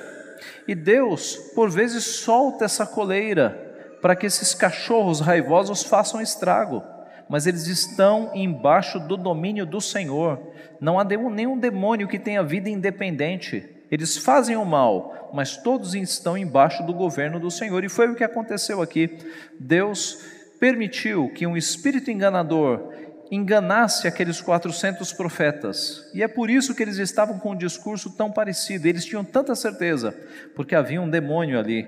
E 0.68 0.76
Deus, 0.76 1.36
por 1.56 1.70
vezes, 1.70 2.04
solta 2.04 2.66
essa 2.66 2.86
coleira 2.86 3.69
para 4.02 4.16
que 4.16 4.26
esses 4.26 4.54
cachorros 4.54 5.20
raivosos 5.20 5.84
façam 5.84 6.22
estrago, 6.22 6.84
mas 7.30 7.46
eles 7.46 7.68
estão 7.68 8.32
embaixo 8.34 9.00
do 9.00 9.16
domínio 9.16 9.66
do 9.66 9.80
Senhor. 9.80 10.40
Não 10.82 11.00
há 11.00 11.04
nenhum 11.04 11.58
demônio 11.58 12.08
que 12.08 12.18
tenha 12.18 12.44
vida 12.44 12.70
independente. 12.70 13.70
Eles 13.92 14.18
fazem 14.18 14.56
o 14.56 14.66
mal, 14.66 15.30
mas 15.34 15.58
todos 15.58 15.94
estão 15.94 16.38
embaixo 16.38 16.84
do 16.84 16.94
governo 16.94 17.40
do 17.40 17.52
Senhor. 17.52 17.84
E 17.84 17.90
foi 17.90 18.10
o 18.10 18.16
que 18.16 18.24
aconteceu 18.24 18.82
aqui. 18.82 19.18
Deus 19.60 20.18
permitiu 20.60 21.32
que 21.34 21.46
um 21.46 21.56
espírito 21.56 22.10
enganador 22.10 22.94
enganasse 23.32 24.08
aqueles 24.08 24.42
400 24.42 25.14
profetas. 25.14 26.10
E 26.14 26.24
é 26.24 26.28
por 26.28 26.50
isso 26.50 26.74
que 26.74 26.82
eles 26.82 26.98
estavam 26.98 27.38
com 27.38 27.52
um 27.52 27.58
discurso 27.58 28.10
tão 28.16 28.32
parecido. 28.32 28.88
Eles 28.88 29.06
tinham 29.06 29.24
tanta 29.24 29.54
certeza, 29.54 30.16
porque 30.56 30.74
havia 30.76 31.02
um 31.02 31.10
demônio 31.10 31.60
ali 31.60 31.88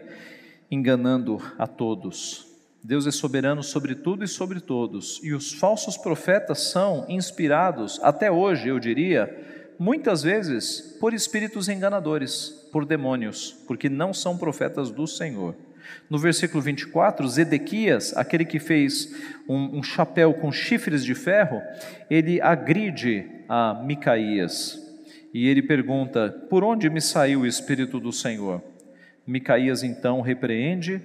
enganando 0.71 1.37
a 1.57 1.67
todos. 1.67 2.47
Deus 2.81 3.05
é 3.05 3.11
soberano 3.11 3.61
sobre 3.61 3.93
tudo 3.93 4.23
e 4.23 4.27
sobre 4.27 4.59
todos, 4.59 5.19
e 5.21 5.33
os 5.33 5.53
falsos 5.53 5.97
profetas 5.97 6.71
são 6.71 7.05
inspirados, 7.09 7.99
até 8.01 8.31
hoje 8.31 8.69
eu 8.69 8.79
diria, 8.79 9.75
muitas 9.77 10.23
vezes 10.23 10.97
por 10.99 11.13
espíritos 11.13 11.69
enganadores, 11.69 12.49
por 12.71 12.85
demônios, 12.85 13.51
porque 13.67 13.89
não 13.89 14.13
são 14.13 14.37
profetas 14.37 14.89
do 14.89 15.05
Senhor. 15.05 15.55
No 16.09 16.17
versículo 16.17 16.61
24, 16.61 17.27
Zedequias, 17.27 18.15
aquele 18.15 18.45
que 18.45 18.59
fez 18.59 19.13
um, 19.47 19.79
um 19.79 19.83
chapéu 19.83 20.33
com 20.33 20.51
chifres 20.51 21.03
de 21.03 21.13
ferro, 21.13 21.61
ele 22.09 22.41
agride 22.41 23.29
a 23.49 23.81
Micaías 23.83 24.79
e 25.33 25.47
ele 25.47 25.61
pergunta: 25.61 26.29
Por 26.49 26.63
onde 26.63 26.89
me 26.89 27.01
saiu 27.01 27.41
o 27.41 27.47
Espírito 27.47 27.99
do 27.99 28.11
Senhor? 28.11 28.70
Micaías 29.25 29.83
então 29.83 30.21
repreende 30.21 31.01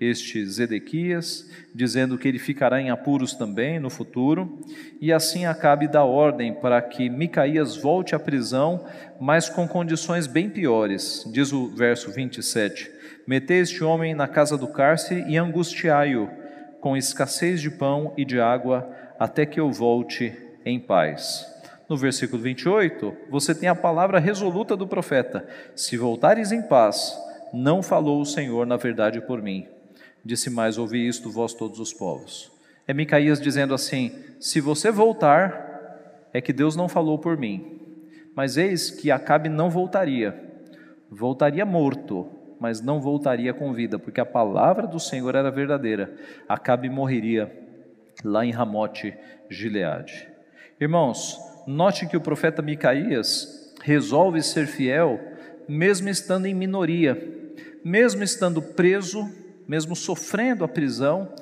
este 0.00 0.44
Zedequias, 0.46 1.50
dizendo 1.74 2.16
que 2.16 2.26
ele 2.26 2.38
ficará 2.38 2.80
em 2.80 2.88
apuros 2.88 3.34
também 3.34 3.78
no 3.78 3.90
futuro, 3.90 4.58
e 4.98 5.12
assim 5.12 5.44
acabe 5.44 5.86
da 5.86 6.02
ordem 6.02 6.54
para 6.54 6.80
que 6.80 7.10
Micaías 7.10 7.76
volte 7.76 8.14
à 8.14 8.18
prisão, 8.18 8.86
mas 9.20 9.50
com 9.50 9.68
condições 9.68 10.26
bem 10.26 10.48
piores. 10.48 11.28
Diz 11.30 11.52
o 11.52 11.68
verso 11.68 12.10
27: 12.10 12.90
Metei 13.26 13.58
este 13.58 13.84
homem 13.84 14.14
na 14.14 14.26
casa 14.26 14.56
do 14.56 14.68
cárcere 14.68 15.24
e 15.28 15.36
angustiai-o 15.36 16.30
com 16.80 16.96
escassez 16.96 17.60
de 17.60 17.70
pão 17.70 18.14
e 18.16 18.24
de 18.24 18.40
água, 18.40 18.90
até 19.18 19.44
que 19.44 19.60
eu 19.60 19.70
volte 19.70 20.32
em 20.64 20.80
paz. 20.80 21.46
No 21.86 21.96
versículo 21.96 22.40
28, 22.40 23.14
você 23.28 23.54
tem 23.54 23.68
a 23.68 23.74
palavra 23.74 24.18
resoluta 24.18 24.74
do 24.74 24.88
profeta: 24.88 25.46
Se 25.74 25.98
voltares 25.98 26.52
em 26.52 26.62
paz, 26.62 27.14
não 27.52 27.82
falou 27.82 28.20
o 28.20 28.26
Senhor 28.26 28.66
na 28.66 28.76
verdade 28.76 29.20
por 29.20 29.42
mim. 29.42 29.66
Disse 30.24 30.50
mais: 30.50 30.78
Ouvi 30.78 31.06
isto, 31.06 31.30
vós 31.30 31.54
todos 31.54 31.80
os 31.80 31.92
povos. 31.92 32.50
É 32.86 32.92
Micaías 32.92 33.40
dizendo 33.40 33.74
assim: 33.74 34.12
Se 34.38 34.60
você 34.60 34.90
voltar, 34.90 36.28
é 36.32 36.40
que 36.40 36.52
Deus 36.52 36.76
não 36.76 36.88
falou 36.88 37.18
por 37.18 37.36
mim. 37.36 37.78
Mas 38.34 38.56
eis 38.56 38.90
que 38.90 39.10
Acabe 39.10 39.48
não 39.48 39.70
voltaria, 39.70 40.38
voltaria 41.10 41.66
morto, 41.66 42.28
mas 42.60 42.80
não 42.80 43.00
voltaria 43.00 43.52
com 43.52 43.72
vida, 43.72 43.98
porque 43.98 44.20
a 44.20 44.26
palavra 44.26 44.86
do 44.86 45.00
Senhor 45.00 45.34
era 45.34 45.50
verdadeira. 45.50 46.14
Acabe 46.48 46.88
morreria 46.88 47.50
lá 48.24 48.44
em 48.44 48.50
Ramote, 48.50 49.14
Gileade. 49.48 50.28
Irmãos, 50.80 51.38
note 51.66 52.06
que 52.06 52.16
o 52.16 52.20
profeta 52.20 52.62
Micaías 52.62 53.74
resolve 53.82 54.42
ser 54.42 54.66
fiel, 54.66 55.18
mesmo 55.68 56.08
estando 56.08 56.46
em 56.46 56.54
minoria 56.54 57.39
mesmo 57.84 58.22
estando 58.22 58.60
preso, 58.60 59.28
mesmo 59.66 59.94
sofrendo 59.94 60.64
a 60.64 60.68
prisão, 60.68 61.32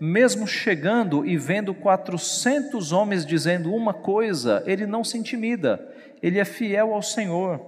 mesmo 0.00 0.46
chegando 0.46 1.24
e 1.26 1.36
vendo 1.36 1.74
400 1.74 2.92
homens 2.92 3.26
dizendo 3.26 3.74
uma 3.74 3.92
coisa, 3.92 4.62
ele 4.66 4.86
não 4.86 5.04
se 5.04 5.18
intimida, 5.18 5.86
ele 6.22 6.38
é 6.38 6.44
fiel 6.44 6.94
ao 6.94 7.02
Senhor, 7.02 7.60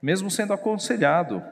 mesmo 0.00 0.30
sendo 0.30 0.52
aconselhado. 0.52 1.42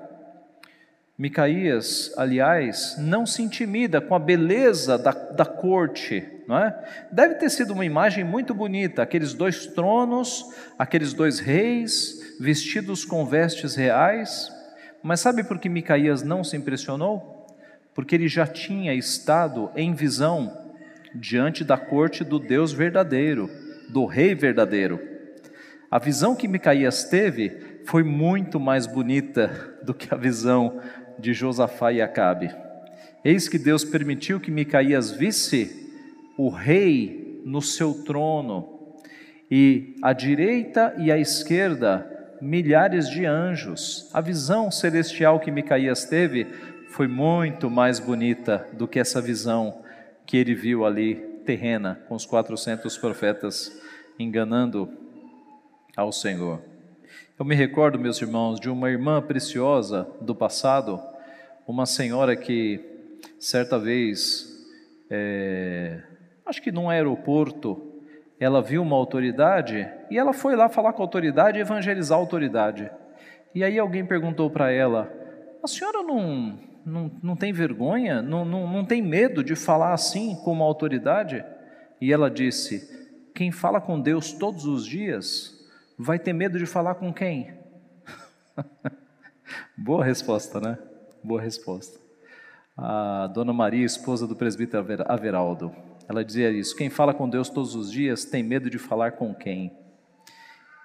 Micaías, 1.18 2.12
aliás, 2.16 2.96
não 2.98 3.26
se 3.26 3.42
intimida 3.42 4.00
com 4.00 4.14
a 4.14 4.18
beleza 4.18 4.96
da, 4.96 5.12
da 5.12 5.44
corte, 5.44 6.26
não 6.48 6.59
é? 6.59 7.07
Deve 7.12 7.35
ter 7.35 7.50
sido 7.50 7.72
uma 7.72 7.85
imagem 7.85 8.24
muito 8.24 8.55
bonita, 8.55 9.02
aqueles 9.02 9.35
dois 9.35 9.66
tronos, 9.66 10.44
aqueles 10.78 11.12
dois 11.12 11.38
reis, 11.38 12.37
vestidos 12.40 13.05
com 13.05 13.26
vestes 13.26 13.74
reais. 13.74 14.50
Mas 15.03 15.21
sabe 15.21 15.43
por 15.43 15.59
que 15.59 15.69
Micaías 15.69 16.23
não 16.23 16.45
se 16.45 16.57
impressionou? 16.57 17.47
Porque 17.95 18.15
ele 18.15 18.29
já 18.29 18.47
tinha 18.47 18.95
estado 18.95 19.71
em 19.75 19.93
visão 19.95 20.57
diante 21.15 21.65
da 21.65 21.77
corte 21.77 22.25
do 22.25 22.38
Deus 22.38 22.73
verdadeiro, 22.73 23.51
do 23.88 24.07
rei 24.07 24.35
verdadeiro. 24.35 25.01
A 25.91 25.99
visão 25.99 26.35
que 26.35 26.49
Micaías 26.49 27.05
teve 27.05 27.81
foi 27.85 28.03
muito 28.03 28.59
mais 28.61 28.87
bonita 28.87 29.77
do 29.83 29.93
que 29.93 30.15
a 30.15 30.17
visão 30.17 30.81
de 31.19 31.35
Josafá 31.35 31.93
e 31.93 32.01
Acabe. 32.01 32.55
Eis 33.25 33.49
que 33.49 33.59
Deus 33.59 33.85
permitiu 33.85 34.41
que 34.41 34.51
Micaías 34.51 35.11
visse 35.11 35.91
o 36.38 36.49
rei 36.49 37.43
no 37.45 37.61
seu 37.61 38.03
trono 38.05 38.97
e 39.51 39.97
à 40.03 40.12
direita 40.12 40.95
e 40.99 41.12
à 41.12 41.19
esquerda 41.19 42.12
milhares 42.42 43.09
de 43.09 43.24
anjos. 43.24 44.11
A 44.12 44.20
visão 44.20 44.68
celestial 44.68 45.38
que 45.38 45.48
Micaías 45.48 46.05
teve 46.05 46.44
foi 46.88 47.07
muito 47.07 47.70
mais 47.70 48.00
bonita 48.00 48.66
do 48.72 48.88
que 48.88 48.98
essa 48.98 49.22
visão 49.22 49.81
que 50.26 50.37
ele 50.37 50.52
viu 50.52 50.85
ali 50.85 51.14
terrena 51.46 52.00
com 52.09 52.16
os 52.16 52.26
400 52.26 52.98
profetas 52.98 53.81
enganando 54.18 54.90
ao 55.96 56.11
Senhor. 56.11 56.61
Eu 57.38 57.44
me 57.44 57.55
recordo, 57.55 57.96
meus 57.96 58.20
irmãos, 58.20 58.59
de 58.59 58.68
uma 58.68 58.90
irmã 58.90 59.22
preciosa 59.22 60.09
do 60.20 60.35
passado, 60.35 61.00
uma 61.64 61.87
senhora 61.87 62.35
que 62.35 62.81
certa 63.38 63.78
vez, 63.78 64.66
é, 65.09 66.02
acho 66.44 66.61
que 66.61 66.72
num 66.72 66.90
aeroporto, 66.90 67.91
ela 68.42 68.61
viu 68.61 68.83
uma 68.83 68.96
autoridade 68.96 69.88
e 70.11 70.18
ela 70.18 70.33
foi 70.33 70.57
lá 70.57 70.68
falar 70.68 70.92
com 70.94 71.00
a 71.00 71.05
autoridade 71.05 71.59
e 71.59 71.61
evangelizar 71.61 72.18
a 72.18 72.20
autoridade. 72.20 72.90
E 73.55 73.62
aí 73.62 73.78
alguém 73.78 74.05
perguntou 74.05 74.50
para 74.50 74.72
ela: 74.72 75.09
A 75.62 75.68
senhora 75.68 76.02
não, 76.02 76.59
não, 76.85 77.11
não 77.22 77.37
tem 77.37 77.52
vergonha? 77.52 78.20
Não, 78.20 78.44
não, 78.44 78.66
não 78.66 78.85
tem 78.85 79.00
medo 79.00 79.44
de 79.44 79.55
falar 79.55 79.92
assim 79.92 80.35
com 80.42 80.50
uma 80.50 80.64
autoridade? 80.64 81.44
E 82.00 82.12
ela 82.12 82.28
disse: 82.28 83.07
Quem 83.33 83.52
fala 83.52 83.81
com 83.81 84.00
Deus 84.00 84.33
todos 84.33 84.64
os 84.64 84.85
dias 84.85 85.64
vai 85.96 86.18
ter 86.18 86.33
medo 86.33 86.59
de 86.59 86.66
falar 86.66 86.96
com 86.96 87.12
quem? 87.12 87.55
Boa 89.78 90.05
resposta, 90.05 90.61
né? 90.61 90.78
Boa 91.22 91.40
resposta. 91.40 91.96
A 92.76 93.28
dona 93.33 93.52
Maria, 93.52 93.87
esposa 93.87 94.26
do 94.26 94.35
presbítero 94.35 94.85
Averaldo, 95.07 95.72
ela 96.09 96.25
dizia 96.25 96.51
isso: 96.51 96.77
quem 96.77 96.91
fala 96.91 97.15
com 97.15 97.29
Deus 97.29 97.49
todos 97.49 97.75
os 97.75 97.91
dias 97.91 98.25
tem 98.25 98.43
medo 98.43 98.69
de 98.69 98.79
falar 98.79 99.12
com 99.12 99.35
quem? 99.35 99.73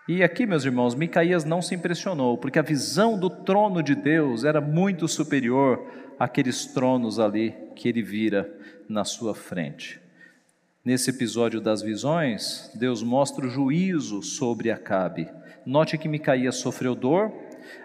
E 0.08 0.24
aqui, 0.24 0.46
meus 0.46 0.64
irmãos, 0.64 0.96
Micaías 0.96 1.44
não 1.44 1.62
se 1.62 1.76
impressionou, 1.76 2.38
porque 2.38 2.58
a 2.58 2.62
visão 2.62 3.20
do 3.20 3.30
trono 3.30 3.84
de 3.84 3.94
Deus 3.94 4.46
era 4.46 4.62
muito 4.62 5.06
superior 5.06 5.86
àqueles 6.18 6.66
tronos 6.68 7.20
ali 7.20 7.54
que 7.76 7.90
ele 7.90 8.02
vira 8.02 8.50
na 8.88 9.04
sua 9.04 9.36
frente. 9.36 10.00
Nesse 10.84 11.10
episódio 11.10 11.60
das 11.60 11.82
visões, 11.82 12.72
Deus 12.74 13.04
mostra 13.04 13.46
o 13.46 13.50
juízo 13.50 14.24
sobre 14.24 14.72
Acabe. 14.72 15.28
Note 15.66 15.98
que 15.98 16.08
Micaías 16.08 16.56
sofreu 16.56 16.96
dor, 16.96 17.30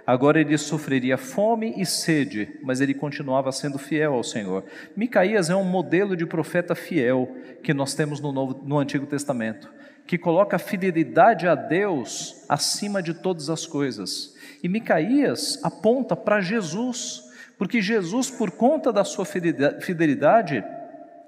agora 0.07 0.41
ele 0.41 0.57
sofreria 0.59 1.17
fome 1.17 1.75
e 1.77 1.87
sede, 1.87 2.59
mas 2.63 2.81
ele 2.81 2.95
continuava 2.95 3.51
sendo 3.53 3.79
fiel 3.79 4.15
ao 4.15 4.23
Senhor. 4.23 4.65
Micaías 4.97 5.51
é 5.51 5.57
um 5.57 5.65
modelo 5.65 6.17
de 6.17 6.27
profeta 6.27 6.75
fiel 6.75 7.37
que 7.63 7.75
nós 7.75 7.95
temos 7.95 8.21
no, 8.21 8.33
Novo, 8.33 8.61
no 8.65 8.79
Antigo 8.79 9.07
Testamento, 9.07 9.73
que 10.07 10.19
coloca 10.19 10.57
a 10.57 10.59
fidelidade 10.59 11.47
a 11.47 11.55
Deus 11.55 12.45
acima 12.49 13.03
de 13.03 13.15
todas 13.15 13.49
as 13.49 13.67
coisas. 13.67 14.37
E 14.63 14.69
Micaías 14.69 15.59
aponta 15.63 16.15
para 16.17 16.41
Jesus, 16.41 17.31
porque 17.57 17.81
Jesus, 17.81 18.31
por 18.31 18.51
conta 18.51 18.93
da 18.93 19.05
sua 19.05 19.25
fidelidade, 19.25 20.65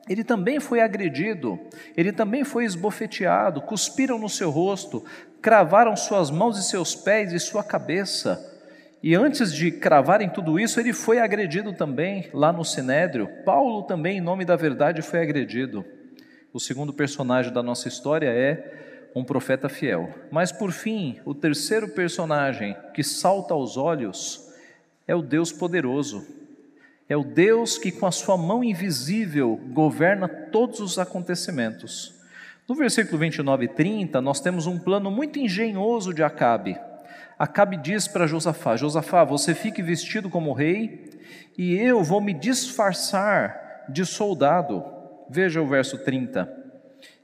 ele 0.08 0.22
também 0.22 0.60
foi 0.60 0.80
agredido, 0.80 1.58
ele 1.96 2.12
também 2.12 2.44
foi 2.44 2.64
esbofeteado, 2.64 3.62
cuspiram 3.62 4.18
no 4.18 4.28
seu 4.28 4.50
rosto, 4.50 5.04
cravaram 5.40 5.96
suas 5.96 6.30
mãos 6.30 6.58
e 6.58 6.62
seus 6.62 6.94
pés 6.94 7.32
e 7.32 7.40
sua 7.40 7.64
cabeça. 7.64 8.52
E 9.02 9.14
antes 9.14 9.52
de 9.52 9.70
cravarem 9.70 10.28
tudo 10.28 10.58
isso, 10.58 10.80
ele 10.80 10.92
foi 10.92 11.18
agredido 11.18 11.72
também 11.72 12.28
lá 12.32 12.52
no 12.52 12.64
Sinédrio. 12.64 13.28
Paulo 13.44 13.82
também, 13.82 14.18
em 14.18 14.20
nome 14.20 14.44
da 14.44 14.56
verdade, 14.56 15.02
foi 15.02 15.20
agredido. 15.20 15.84
O 16.52 16.60
segundo 16.60 16.92
personagem 16.92 17.52
da 17.52 17.62
nossa 17.62 17.88
história 17.88 18.28
é 18.28 19.10
um 19.14 19.24
profeta 19.24 19.68
fiel. 19.68 20.08
Mas 20.30 20.50
por 20.50 20.72
fim, 20.72 21.20
o 21.24 21.34
terceiro 21.34 21.88
personagem 21.88 22.76
que 22.92 23.02
salta 23.02 23.54
aos 23.54 23.76
olhos 23.76 24.50
é 25.06 25.14
o 25.14 25.22
Deus 25.22 25.52
poderoso 25.52 26.26
é 27.08 27.16
o 27.16 27.24
Deus 27.24 27.76
que, 27.76 27.92
com 27.92 28.06
a 28.06 28.10
sua 28.10 28.36
mão 28.36 28.64
invisível, 28.64 29.60
governa 29.72 30.26
todos 30.26 30.80
os 30.80 30.98
acontecimentos. 30.98 32.14
No 32.66 32.74
versículo 32.74 33.18
29 33.18 33.66
e 33.66 33.68
30, 33.68 34.20
nós 34.22 34.40
temos 34.40 34.66
um 34.66 34.78
plano 34.78 35.10
muito 35.10 35.38
engenhoso 35.38 36.14
de 36.14 36.22
Acabe. 36.22 36.78
Acabe 37.38 37.76
diz 37.76 38.08
para 38.08 38.26
Josafá: 38.26 38.74
Josafá, 38.76 39.22
você 39.22 39.54
fique 39.54 39.82
vestido 39.82 40.30
como 40.30 40.54
rei, 40.54 41.10
e 41.58 41.74
eu 41.76 42.02
vou 42.02 42.22
me 42.22 42.32
disfarçar 42.32 43.84
de 43.88 44.06
soldado. 44.06 44.82
Veja 45.28 45.60
o 45.60 45.66
verso 45.66 45.98
30. 45.98 46.64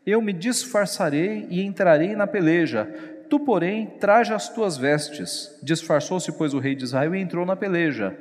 Eu 0.04 0.20
me 0.20 0.32
disfarçarei 0.32 1.46
e 1.48 1.62
entrarei 1.62 2.14
na 2.14 2.26
peleja. 2.26 2.84
Tu, 3.30 3.40
porém, 3.40 3.86
traja 3.98 4.34
as 4.34 4.48
tuas 4.48 4.76
vestes. 4.76 5.58
Disfarçou-se, 5.62 6.32
pois, 6.32 6.52
o 6.52 6.58
rei 6.58 6.74
de 6.74 6.84
Israel 6.84 7.14
e 7.14 7.20
entrou 7.20 7.46
na 7.46 7.56
peleja 7.56 8.14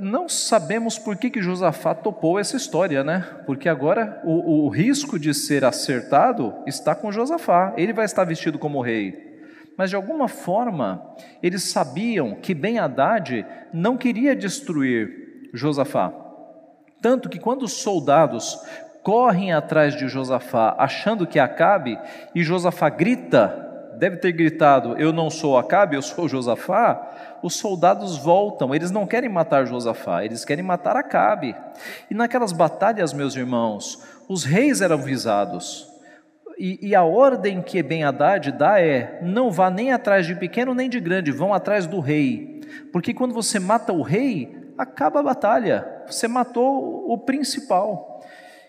não 0.00 0.28
sabemos 0.28 0.98
por 0.98 1.16
que, 1.16 1.30
que 1.30 1.42
Josafá 1.42 1.94
topou 1.94 2.38
essa 2.38 2.56
história, 2.56 3.02
né? 3.02 3.26
Porque 3.44 3.68
agora 3.68 4.20
o, 4.24 4.66
o 4.66 4.68
risco 4.68 5.18
de 5.18 5.34
ser 5.34 5.64
acertado 5.64 6.54
está 6.66 6.94
com 6.94 7.10
Josafá, 7.10 7.74
ele 7.76 7.92
vai 7.92 8.04
estar 8.04 8.24
vestido 8.24 8.58
como 8.58 8.82
rei. 8.82 9.28
Mas 9.76 9.90
de 9.90 9.96
alguma 9.96 10.28
forma, 10.28 11.02
eles 11.42 11.64
sabiam 11.64 12.34
que 12.34 12.54
Ben 12.54 12.78
Haddad 12.78 13.46
não 13.72 13.96
queria 13.96 14.36
destruir 14.36 15.50
Josafá. 15.54 16.12
Tanto 17.00 17.28
que 17.28 17.38
quando 17.38 17.62
os 17.62 17.72
soldados 17.72 18.60
correm 19.02 19.52
atrás 19.52 19.96
de 19.96 20.06
Josafá, 20.06 20.76
achando 20.78 21.26
que 21.26 21.38
Acabe, 21.38 21.98
e 22.34 22.42
Josafá 22.42 22.88
grita 22.90 23.69
deve 24.00 24.16
ter 24.16 24.32
gritado: 24.32 24.96
Eu 24.98 25.12
não 25.12 25.30
sou 25.30 25.58
Acabe, 25.58 25.94
eu 25.94 26.02
sou 26.02 26.26
Josafá. 26.26 27.38
Os 27.42 27.54
soldados 27.54 28.18
voltam, 28.18 28.74
eles 28.74 28.90
não 28.90 29.06
querem 29.06 29.28
matar 29.28 29.66
Josafá, 29.66 30.24
eles 30.24 30.44
querem 30.44 30.64
matar 30.64 30.96
Acabe. 30.96 31.54
E 32.10 32.14
naquelas 32.14 32.52
batalhas, 32.52 33.12
meus 33.12 33.36
irmãos, 33.36 34.02
os 34.28 34.44
reis 34.44 34.80
eram 34.80 34.98
visados. 34.98 35.88
E, 36.58 36.88
e 36.88 36.94
a 36.94 37.02
ordem 37.02 37.62
que 37.62 37.82
Ben 37.82 38.04
Haddad 38.04 38.50
dá 38.52 38.80
é: 38.80 39.20
não 39.22 39.50
vá 39.50 39.70
nem 39.70 39.92
atrás 39.92 40.26
de 40.26 40.34
pequeno 40.34 40.74
nem 40.74 40.88
de 40.88 40.98
grande, 40.98 41.30
vão 41.30 41.52
atrás 41.54 41.86
do 41.86 42.00
rei. 42.00 42.60
Porque 42.92 43.14
quando 43.14 43.34
você 43.34 43.58
mata 43.58 43.92
o 43.92 44.02
rei, 44.02 44.72
acaba 44.76 45.20
a 45.20 45.22
batalha, 45.22 45.86
você 46.06 46.26
matou 46.26 47.10
o 47.10 47.18
principal. 47.18 48.22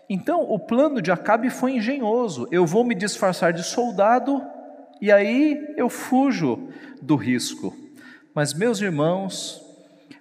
Então, 0.10 0.41
o 0.41 0.60
plano 0.60 1.02
de 1.02 1.10
Acabe 1.10 1.50
foi 1.50 1.72
engenhoso. 1.78 2.46
Eu 2.52 2.65
vou 2.65 2.84
me 2.84 2.94
disfarçar 2.94 3.54
de 3.54 3.63
soldado 3.63 4.41
e 5.02 5.12
aí 5.12 5.74
eu 5.76 5.90
fujo 5.90 6.70
do 7.02 7.16
risco. 7.16 7.76
Mas, 8.34 8.54
meus 8.54 8.80
irmãos, 8.80 9.60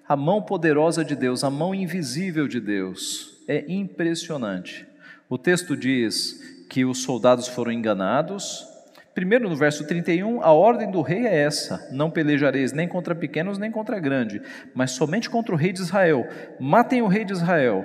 a 0.08 0.16
mão 0.16 0.42
poderosa 0.42 1.04
de 1.04 1.14
Deus, 1.14 1.44
a 1.44 1.50
mão 1.50 1.74
invisível 1.74 2.48
de 2.48 2.58
Deus, 2.58 3.40
é 3.46 3.64
impressionante. 3.68 4.86
O 5.28 5.38
texto 5.38 5.76
diz 5.76 6.64
que 6.68 6.84
os 6.84 7.02
soldados 7.02 7.46
foram 7.46 7.70
enganados. 7.70 8.66
Primeiro, 9.14 9.48
no 9.48 9.54
verso 9.54 9.86
31, 9.86 10.42
a 10.42 10.50
ordem 10.50 10.90
do 10.90 11.02
rei 11.02 11.26
é 11.26 11.42
essa: 11.42 11.88
não 11.92 12.10
pelejareis 12.10 12.72
nem 12.72 12.88
contra 12.88 13.14
pequenos 13.14 13.58
nem 13.58 13.70
contra 13.70 14.00
grande, 14.00 14.40
mas 14.74 14.92
somente 14.92 15.28
contra 15.28 15.54
o 15.54 15.58
rei 15.58 15.72
de 15.72 15.80
Israel. 15.80 16.26
Matem 16.58 17.02
o 17.02 17.06
rei 17.06 17.24
de 17.24 17.32
Israel. 17.32 17.84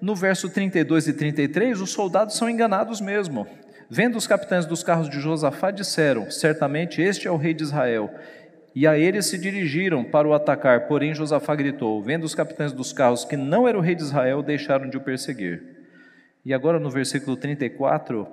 No 0.00 0.14
verso 0.14 0.50
32 0.50 1.08
e 1.08 1.12
33, 1.12 1.80
os 1.80 1.90
soldados 1.90 2.36
são 2.36 2.50
enganados 2.50 3.00
mesmo. 3.00 3.46
Vendo 3.96 4.16
os 4.16 4.26
capitães 4.26 4.66
dos 4.66 4.82
carros 4.82 5.08
de 5.08 5.20
Josafá, 5.20 5.70
disseram: 5.70 6.28
Certamente 6.28 7.00
este 7.00 7.28
é 7.28 7.30
o 7.30 7.36
rei 7.36 7.54
de 7.54 7.62
Israel. 7.62 8.12
E 8.74 8.88
a 8.88 8.98
eles 8.98 9.26
se 9.26 9.38
dirigiram 9.38 10.02
para 10.02 10.26
o 10.26 10.34
atacar, 10.34 10.88
porém 10.88 11.14
Josafá 11.14 11.54
gritou: 11.54 12.02
Vendo 12.02 12.24
os 12.24 12.34
capitães 12.34 12.72
dos 12.72 12.92
carros 12.92 13.24
que 13.24 13.36
não 13.36 13.68
era 13.68 13.78
o 13.78 13.80
rei 13.80 13.94
de 13.94 14.02
Israel, 14.02 14.42
deixaram 14.42 14.90
de 14.90 14.96
o 14.96 15.00
perseguir. 15.00 15.62
E 16.44 16.52
agora 16.52 16.80
no 16.80 16.90
versículo 16.90 17.36
34, 17.36 18.26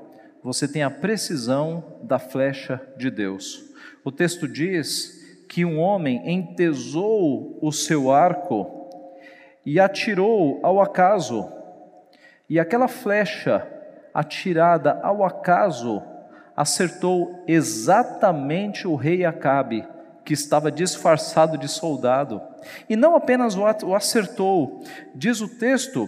você 0.44 0.68
tem 0.68 0.82
a 0.82 0.90
precisão 0.90 2.00
da 2.02 2.18
flecha 2.18 2.82
de 2.98 3.12
Deus. 3.12 3.64
O 4.04 4.12
texto 4.12 4.48
diz 4.48 5.46
que 5.48 5.64
um 5.64 5.78
homem 5.78 6.24
entesou 6.26 7.60
o 7.62 7.72
seu 7.72 8.12
arco 8.12 8.90
e 9.64 9.80
atirou 9.80 10.60
ao 10.64 10.82
acaso, 10.82 11.48
e 12.50 12.60
aquela 12.60 12.88
flecha 12.88 13.71
atirada 14.14 15.00
ao 15.04 15.24
acaso 15.24 16.04
acertou 16.56 17.44
exatamente 17.48 18.88
o 18.88 18.96
rei 18.96 19.26
Acabe, 19.26 19.88
que 20.24 20.34
estava 20.34 20.72
disfarçado 20.72 21.58
de 21.58 21.68
soldado. 21.68 22.42
E 22.90 22.96
não 22.96 23.16
apenas 23.16 23.56
o 23.56 23.96
acertou, 23.96 24.84
diz 25.16 25.42
o 25.42 25.48
texto 25.48 26.08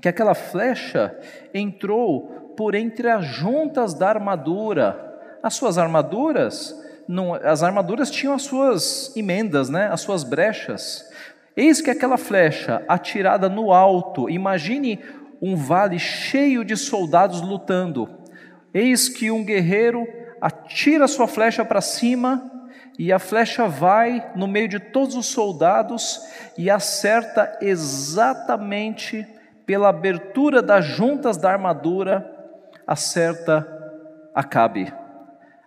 que 0.00 0.08
aquela 0.08 0.34
flecha 0.34 1.16
entrou 1.54 2.54
por 2.56 2.74
entre 2.74 3.08
as 3.08 3.24
juntas 3.24 3.94
da 3.94 4.08
armadura. 4.08 5.08
As 5.42 5.54
suas 5.54 5.78
armaduras, 5.78 6.74
não, 7.08 7.34
as 7.34 7.62
armaduras 7.62 8.10
tinham 8.10 8.34
as 8.34 8.42
suas 8.42 9.14
emendas, 9.16 9.70
né, 9.70 9.88
as 9.90 10.00
suas 10.00 10.22
brechas. 10.22 11.08
Eis 11.56 11.80
que 11.80 11.90
aquela 11.90 12.16
flecha 12.16 12.82
atirada 12.86 13.48
no 13.48 13.72
alto, 13.72 14.28
imagine 14.28 15.00
um 15.40 15.56
vale 15.56 15.98
cheio 15.98 16.64
de 16.64 16.76
soldados 16.76 17.40
lutando. 17.40 18.08
Eis 18.72 19.08
que 19.08 19.30
um 19.30 19.44
guerreiro 19.44 20.06
atira 20.40 21.08
sua 21.08 21.26
flecha 21.26 21.64
para 21.64 21.80
cima 21.80 22.50
e 22.98 23.12
a 23.12 23.18
flecha 23.18 23.66
vai 23.66 24.30
no 24.36 24.46
meio 24.46 24.68
de 24.68 24.78
todos 24.78 25.14
os 25.14 25.26
soldados 25.26 26.20
e 26.56 26.70
acerta 26.70 27.58
exatamente 27.60 29.26
pela 29.64 29.88
abertura 29.88 30.60
das 30.60 30.84
juntas 30.84 31.36
da 31.36 31.50
armadura, 31.50 32.28
acerta 32.86 33.66
Acabe. 34.34 34.92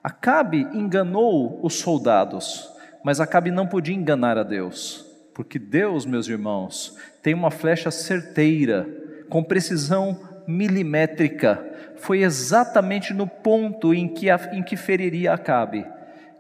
Acabe 0.03 0.67
enganou 0.73 1.59
os 1.63 1.75
soldados, 1.79 2.69
mas 3.03 3.19
Acabe 3.19 3.49
não 3.49 3.65
podia 3.65 3.95
enganar 3.95 4.37
a 4.37 4.43
Deus, 4.43 5.05
porque 5.33 5.57
Deus, 5.57 6.05
meus 6.05 6.27
irmãos, 6.27 6.97
tem 7.21 7.33
uma 7.33 7.49
flecha 7.49 7.89
certeira, 7.89 8.87
com 9.33 9.43
precisão 9.43 10.19
milimétrica, 10.45 11.65
foi 11.95 12.21
exatamente 12.21 13.15
no 13.15 13.25
ponto 13.25 13.91
em 13.91 14.07
que, 14.07 14.27
em 14.51 14.61
que 14.61 14.77
feriria 14.77 15.33
Acabe. 15.33 15.87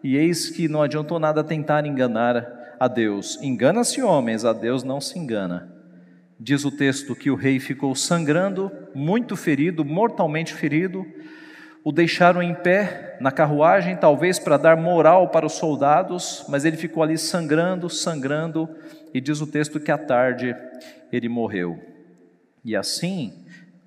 E 0.03 0.15
eis 0.15 0.51
que 0.51 0.67
não 0.67 0.83
adiantou 0.83 1.17
nada 1.17 1.43
tentar 1.43 1.87
enganar 1.87 2.75
a 2.79 2.87
Deus. 2.87 3.41
Engana-se 3.41 4.03
homens, 4.03 4.45
a 4.45 4.53
Deus 4.53 4.83
não 4.83 5.01
se 5.01 5.17
engana. 5.17 5.73
Diz 6.39 6.65
o 6.65 6.69
texto 6.69 7.15
que 7.15 7.31
o 7.31 7.35
rei 7.35 7.59
ficou 7.59 7.95
sangrando, 7.95 8.71
muito 8.93 9.35
ferido, 9.35 9.83
mortalmente 9.83 10.53
ferido. 10.53 11.03
O 11.83 11.91
deixaram 11.91 12.43
em 12.43 12.53
pé 12.53 13.17
na 13.19 13.31
carruagem, 13.31 13.95
talvez 13.95 14.37
para 14.37 14.55
dar 14.55 14.77
moral 14.77 15.29
para 15.29 15.47
os 15.47 15.53
soldados, 15.53 16.45
mas 16.47 16.63
ele 16.63 16.77
ficou 16.77 17.01
ali 17.01 17.17
sangrando, 17.17 17.89
sangrando, 17.89 18.69
e 19.11 19.19
diz 19.19 19.41
o 19.41 19.47
texto 19.47 19.79
que 19.79 19.91
à 19.91 19.97
tarde 19.97 20.55
ele 21.11 21.27
morreu. 21.27 21.92
E 22.63 22.75
assim 22.75 23.33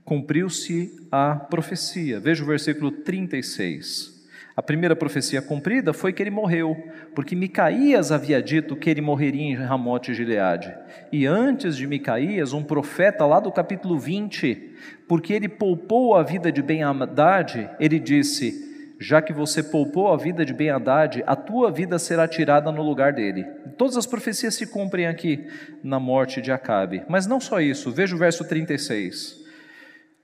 cumpriu-se 0.05 0.95
a 1.11 1.35
profecia. 1.35 2.21
Veja 2.21 2.43
o 2.43 2.47
versículo 2.47 2.91
36. 2.91 4.17
A 4.57 4.63
primeira 4.63 4.97
profecia 4.97 5.43
cumprida 5.43 5.93
foi 5.93 6.15
que 6.15 6.23
ele 6.23 6.31
morreu, 6.31 6.75
porque 7.15 7.37
Micaías 7.37 8.11
havia 8.11 8.41
dito 8.41 8.75
que 8.75 8.89
ele 8.89 9.03
morreria 9.03 9.43
em 9.43 9.55
Ramote 9.55 10.15
Gileade. 10.15 10.75
E 11.13 11.27
antes 11.27 11.77
de 11.77 11.87
Micaías, 11.87 12.55
um 12.55 12.63
profeta 12.63 13.27
lá 13.27 13.39
do 13.39 13.53
capítulo 13.53 13.99
20, 13.99 14.71
porque 15.07 15.35
ele 15.35 15.47
poupou 15.47 16.15
a 16.15 16.23
vida 16.23 16.51
de 16.51 16.63
Ben-Hadad, 16.63 17.69
ele 17.79 17.99
disse: 17.99 18.76
Já 18.99 19.21
que 19.21 19.33
você 19.33 19.63
poupou 19.63 20.13
a 20.13 20.17
vida 20.17 20.45
de 20.45 20.55
Ben-Hadad, 20.55 21.23
a 21.27 21.37
tua 21.37 21.71
vida 21.71 21.99
será 21.99 22.27
tirada 22.27 22.73
no 22.73 22.83
lugar 22.83 23.13
dele. 23.13 23.45
Todas 23.77 23.97
as 23.97 24.07
profecias 24.07 24.55
se 24.55 24.67
cumprem 24.67 25.07
aqui 25.07 25.47
na 25.83 26.01
morte 26.01 26.41
de 26.41 26.51
Acabe. 26.51 27.05
Mas 27.09 27.27
não 27.27 27.39
só 27.39 27.61
isso, 27.61 27.91
veja 27.91 28.15
o 28.15 28.19
verso 28.19 28.45
36. 28.45 29.45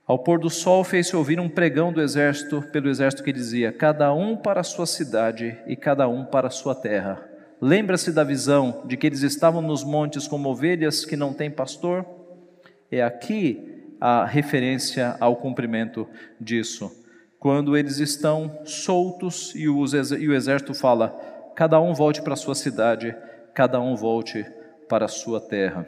Ao 0.05 0.19
pôr 0.19 0.39
do 0.39 0.49
sol 0.49 0.83
fez-se 0.83 1.15
ouvir 1.15 1.39
um 1.39 1.47
pregão 1.47 1.93
do 1.93 2.01
exército, 2.01 2.61
pelo 2.71 2.89
exército 2.89 3.23
que 3.23 3.31
dizia: 3.31 3.71
Cada 3.71 4.13
um 4.13 4.35
para 4.35 4.61
a 4.61 4.63
sua 4.63 4.85
cidade 4.85 5.57
e 5.67 5.75
cada 5.75 6.07
um 6.07 6.25
para 6.25 6.47
a 6.47 6.51
sua 6.51 6.75
terra. 6.75 7.23
Lembra-se 7.61 8.11
da 8.11 8.23
visão 8.23 8.83
de 8.85 8.97
que 8.97 9.07
eles 9.07 9.21
estavam 9.21 9.61
nos 9.61 9.83
montes 9.83 10.27
como 10.27 10.49
ovelhas 10.49 11.05
que 11.05 11.15
não 11.15 11.31
têm 11.31 11.49
pastor? 11.49 12.05
É 12.91 13.01
aqui 13.01 13.95
a 14.01 14.25
referência 14.25 15.15
ao 15.19 15.37
cumprimento 15.37 16.05
disso. 16.41 17.02
Quando 17.43 17.75
eles 17.75 17.99
estão 17.99 18.61
soltos 18.63 19.51
e 19.53 19.67
o 19.67 19.83
exército 19.83 20.73
fala: 20.73 21.09
Cada 21.53 21.77
um 21.77 21.93
volte 21.93 22.21
para 22.21 22.37
sua 22.37 22.55
cidade, 22.55 23.13
cada 23.53 23.81
um 23.81 23.97
volte 23.97 24.45
para 24.87 25.09
sua 25.09 25.41
terra. 25.41 25.85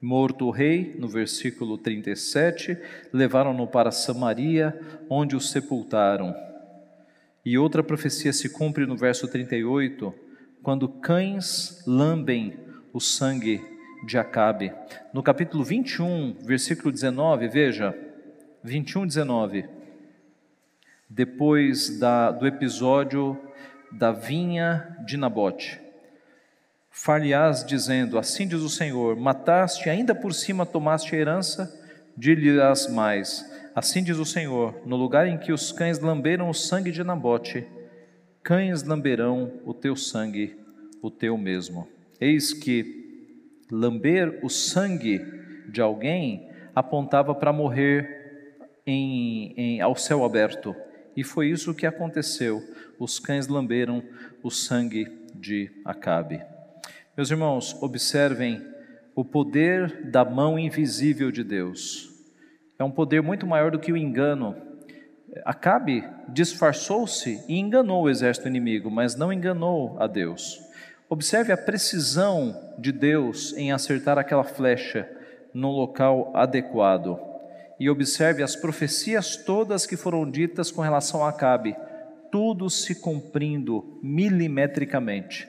Morto 0.00 0.46
o 0.46 0.52
rei, 0.52 0.94
no 0.96 1.08
versículo 1.08 1.76
37, 1.76 2.78
levaram-no 3.12 3.66
para 3.66 3.90
Samaria, 3.90 4.80
onde 5.10 5.34
o 5.34 5.40
sepultaram. 5.40 6.32
E 7.44 7.58
outra 7.58 7.82
profecia 7.82 8.32
se 8.32 8.48
cumpre 8.48 8.86
no 8.86 8.96
verso 8.96 9.26
38, 9.26 10.14
quando 10.62 10.88
cães 10.88 11.82
lambem 11.88 12.54
o 12.92 13.00
sangue 13.00 13.60
de 14.06 14.16
Acabe. 14.16 14.72
No 15.12 15.24
capítulo 15.24 15.64
21, 15.64 16.36
versículo 16.44 16.92
19, 16.92 17.48
veja, 17.48 17.92
21, 18.62 19.08
19. 19.08 19.81
Depois 21.14 21.98
da, 21.98 22.30
do 22.30 22.46
episódio 22.46 23.38
da 23.90 24.12
vinha 24.12 24.96
de 25.04 25.18
Nabote 25.18 25.78
far-lhe-ás 26.92 27.64
dizendo: 27.64 28.18
Assim 28.18 28.46
diz 28.46 28.60
o 28.60 28.68
Senhor: 28.68 29.16
Mataste, 29.16 29.90
ainda 29.90 30.14
por 30.14 30.32
cima 30.32 30.64
tomaste 30.64 31.16
a 31.16 31.18
herança, 31.18 31.70
dir-lhe-ás 32.16 32.86
mais: 32.88 33.44
Assim 33.74 34.04
diz 34.04 34.18
o 34.18 34.24
Senhor: 34.24 34.80
No 34.86 34.96
lugar 34.96 35.26
em 35.26 35.38
que 35.38 35.52
os 35.52 35.72
cães 35.72 35.98
lamberam 35.98 36.48
o 36.48 36.54
sangue 36.54 36.92
de 36.92 37.02
Nabote, 37.02 37.66
cães 38.42 38.82
lamberão 38.82 39.52
o 39.64 39.74
teu 39.74 39.96
sangue, 39.96 40.56
o 41.00 41.10
teu 41.10 41.36
mesmo. 41.36 41.88
Eis 42.20 42.52
que 42.52 43.64
lamber 43.70 44.40
o 44.42 44.48
sangue 44.48 45.20
de 45.68 45.80
alguém 45.80 46.48
apontava 46.74 47.34
para 47.34 47.52
morrer 47.52 48.80
em, 48.86 49.52
em, 49.56 49.80
ao 49.80 49.96
céu 49.96 50.24
aberto. 50.24 50.74
E 51.16 51.22
foi 51.22 51.48
isso 51.48 51.74
que 51.74 51.86
aconteceu. 51.86 52.62
Os 52.98 53.18
cães 53.18 53.48
lamberam 53.48 54.02
o 54.42 54.50
sangue 54.50 55.06
de 55.34 55.70
Acabe. 55.84 56.40
Meus 57.16 57.30
irmãos, 57.30 57.76
observem 57.82 58.62
o 59.14 59.24
poder 59.24 60.10
da 60.10 60.24
mão 60.24 60.58
invisível 60.58 61.30
de 61.30 61.44
Deus. 61.44 62.10
É 62.78 62.84
um 62.84 62.90
poder 62.90 63.22
muito 63.22 63.46
maior 63.46 63.70
do 63.70 63.78
que 63.78 63.92
o 63.92 63.96
engano. 63.96 64.56
Acabe 65.44 66.04
disfarçou-se 66.28 67.44
e 67.48 67.58
enganou 67.58 68.04
o 68.04 68.10
exército 68.10 68.48
inimigo, 68.48 68.90
mas 68.90 69.14
não 69.14 69.32
enganou 69.32 69.96
a 70.00 70.06
Deus. 70.06 70.60
Observe 71.08 71.52
a 71.52 71.56
precisão 71.56 72.72
de 72.78 72.90
Deus 72.90 73.52
em 73.56 73.70
acertar 73.70 74.18
aquela 74.18 74.44
flecha 74.44 75.08
no 75.52 75.70
local 75.70 76.32
adequado. 76.34 77.31
E 77.82 77.90
observe 77.90 78.44
as 78.44 78.54
profecias 78.54 79.34
todas 79.36 79.86
que 79.86 79.96
foram 79.96 80.30
ditas 80.30 80.70
com 80.70 80.82
relação 80.82 81.24
a 81.24 81.30
Acabe, 81.30 81.74
tudo 82.30 82.70
se 82.70 82.94
cumprindo 82.94 83.98
milimetricamente. 84.00 85.48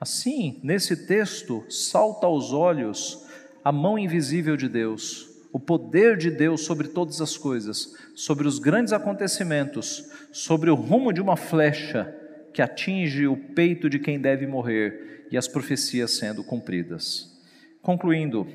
Assim, 0.00 0.58
nesse 0.64 1.06
texto, 1.06 1.64
salta 1.70 2.26
aos 2.26 2.52
olhos 2.52 3.24
a 3.64 3.70
mão 3.70 3.96
invisível 3.96 4.56
de 4.56 4.68
Deus, 4.68 5.28
o 5.52 5.60
poder 5.60 6.16
de 6.16 6.32
Deus 6.32 6.62
sobre 6.62 6.88
todas 6.88 7.20
as 7.20 7.36
coisas, 7.36 7.94
sobre 8.12 8.48
os 8.48 8.58
grandes 8.58 8.92
acontecimentos, 8.92 10.10
sobre 10.32 10.70
o 10.70 10.74
rumo 10.74 11.12
de 11.12 11.20
uma 11.20 11.36
flecha 11.36 12.12
que 12.52 12.60
atinge 12.60 13.28
o 13.28 13.36
peito 13.36 13.88
de 13.88 14.00
quem 14.00 14.18
deve 14.18 14.48
morrer 14.48 15.28
e 15.30 15.38
as 15.38 15.46
profecias 15.46 16.10
sendo 16.10 16.42
cumpridas. 16.42 17.37
Concluindo, 17.82 18.46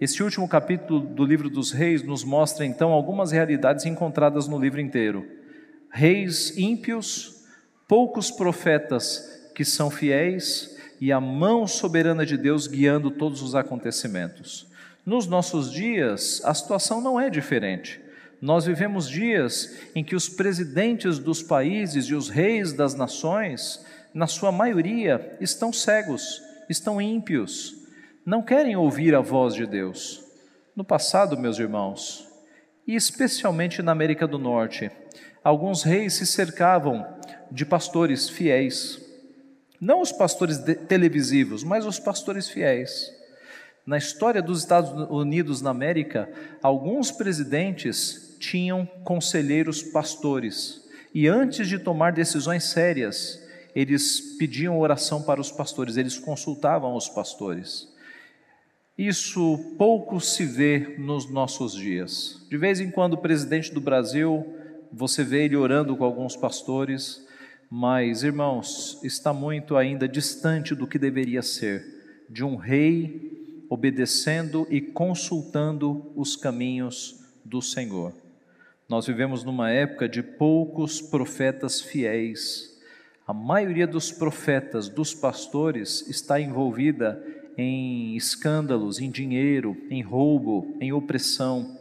esse 0.00 0.22
último 0.22 0.48
capítulo 0.48 1.00
do 1.00 1.24
livro 1.24 1.48
dos 1.48 1.72
reis 1.72 2.02
nos 2.02 2.24
mostra 2.24 2.66
então 2.66 2.90
algumas 2.90 3.30
realidades 3.30 3.86
encontradas 3.86 4.48
no 4.48 4.58
livro 4.58 4.80
inteiro. 4.80 5.26
Reis 5.90 6.56
ímpios, 6.58 7.44
poucos 7.86 8.30
profetas 8.30 9.50
que 9.54 9.64
são 9.64 9.90
fiéis, 9.90 10.76
e 11.00 11.10
a 11.10 11.20
mão 11.20 11.66
soberana 11.66 12.24
de 12.24 12.36
Deus 12.36 12.68
guiando 12.68 13.10
todos 13.10 13.42
os 13.42 13.56
acontecimentos. 13.56 14.68
Nos 15.04 15.26
nossos 15.26 15.72
dias, 15.72 16.40
a 16.44 16.54
situação 16.54 17.00
não 17.00 17.18
é 17.18 17.28
diferente. 17.28 18.00
Nós 18.40 18.66
vivemos 18.66 19.08
dias 19.08 19.76
em 19.96 20.04
que 20.04 20.14
os 20.14 20.28
presidentes 20.28 21.18
dos 21.18 21.42
países 21.42 22.06
e 22.06 22.14
os 22.14 22.28
reis 22.28 22.72
das 22.72 22.94
nações, 22.94 23.84
na 24.14 24.28
sua 24.28 24.52
maioria, 24.52 25.36
estão 25.40 25.72
cegos, 25.72 26.40
estão 26.68 27.00
ímpios, 27.00 27.81
não 28.24 28.42
querem 28.42 28.76
ouvir 28.76 29.14
a 29.14 29.20
voz 29.20 29.54
de 29.54 29.66
Deus. 29.66 30.24
No 30.76 30.84
passado, 30.84 31.36
meus 31.36 31.58
irmãos, 31.58 32.28
e 32.86 32.94
especialmente 32.94 33.82
na 33.82 33.92
América 33.92 34.26
do 34.26 34.38
Norte, 34.38 34.90
alguns 35.42 35.82
reis 35.82 36.14
se 36.14 36.26
cercavam 36.26 37.04
de 37.50 37.66
pastores 37.66 38.28
fiéis 38.28 39.00
Não 39.80 40.00
os 40.00 40.12
pastores 40.12 40.58
televisivos, 40.86 41.64
mas 41.64 41.84
os 41.84 41.98
pastores 41.98 42.48
fiéis. 42.48 43.10
Na 43.84 43.98
história 43.98 44.40
dos 44.40 44.60
Estados 44.60 44.92
Unidos 45.10 45.60
na 45.60 45.70
América, 45.70 46.30
alguns 46.62 47.10
presidentes 47.10 48.36
tinham 48.38 48.86
conselheiros 49.02 49.82
pastores. 49.82 50.88
E 51.12 51.26
antes 51.26 51.66
de 51.66 51.80
tomar 51.80 52.12
decisões 52.12 52.64
sérias, 52.64 53.42
eles 53.74 54.36
pediam 54.38 54.78
oração 54.78 55.22
para 55.22 55.40
os 55.40 55.50
pastores, 55.50 55.96
eles 55.96 56.16
consultavam 56.16 56.94
os 56.94 57.08
pastores. 57.08 57.91
Isso 58.96 59.74
pouco 59.78 60.20
se 60.20 60.44
vê 60.44 60.96
nos 60.98 61.30
nossos 61.30 61.72
dias. 61.72 62.46
De 62.50 62.56
vez 62.56 62.80
em 62.80 62.90
quando, 62.90 63.14
o 63.14 63.18
presidente 63.18 63.72
do 63.72 63.80
Brasil, 63.80 64.46
você 64.92 65.24
vê 65.24 65.44
ele 65.44 65.56
orando 65.56 65.96
com 65.96 66.04
alguns 66.04 66.36
pastores, 66.36 67.26
mas, 67.70 68.22
irmãos, 68.22 69.00
está 69.02 69.32
muito 69.32 69.76
ainda 69.76 70.06
distante 70.06 70.74
do 70.74 70.86
que 70.86 70.98
deveria 70.98 71.42
ser, 71.42 71.84
de 72.28 72.44
um 72.44 72.56
rei 72.56 73.64
obedecendo 73.70 74.66
e 74.68 74.80
consultando 74.80 76.12
os 76.14 76.36
caminhos 76.36 77.24
do 77.44 77.62
Senhor. 77.62 78.12
Nós 78.88 79.06
vivemos 79.06 79.42
numa 79.42 79.70
época 79.70 80.06
de 80.06 80.22
poucos 80.22 81.00
profetas 81.00 81.80
fiéis 81.80 82.72
a 83.26 83.32
maioria 83.32 83.86
dos 83.86 84.10
profetas, 84.10 84.88
dos 84.88 85.14
pastores, 85.14 86.06
está 86.08 86.40
envolvida 86.40 87.24
em 87.56 88.16
escândalos, 88.16 89.00
em 89.00 89.10
dinheiro, 89.10 89.76
em 89.90 90.02
roubo, 90.02 90.76
em 90.80 90.92
opressão. 90.92 91.78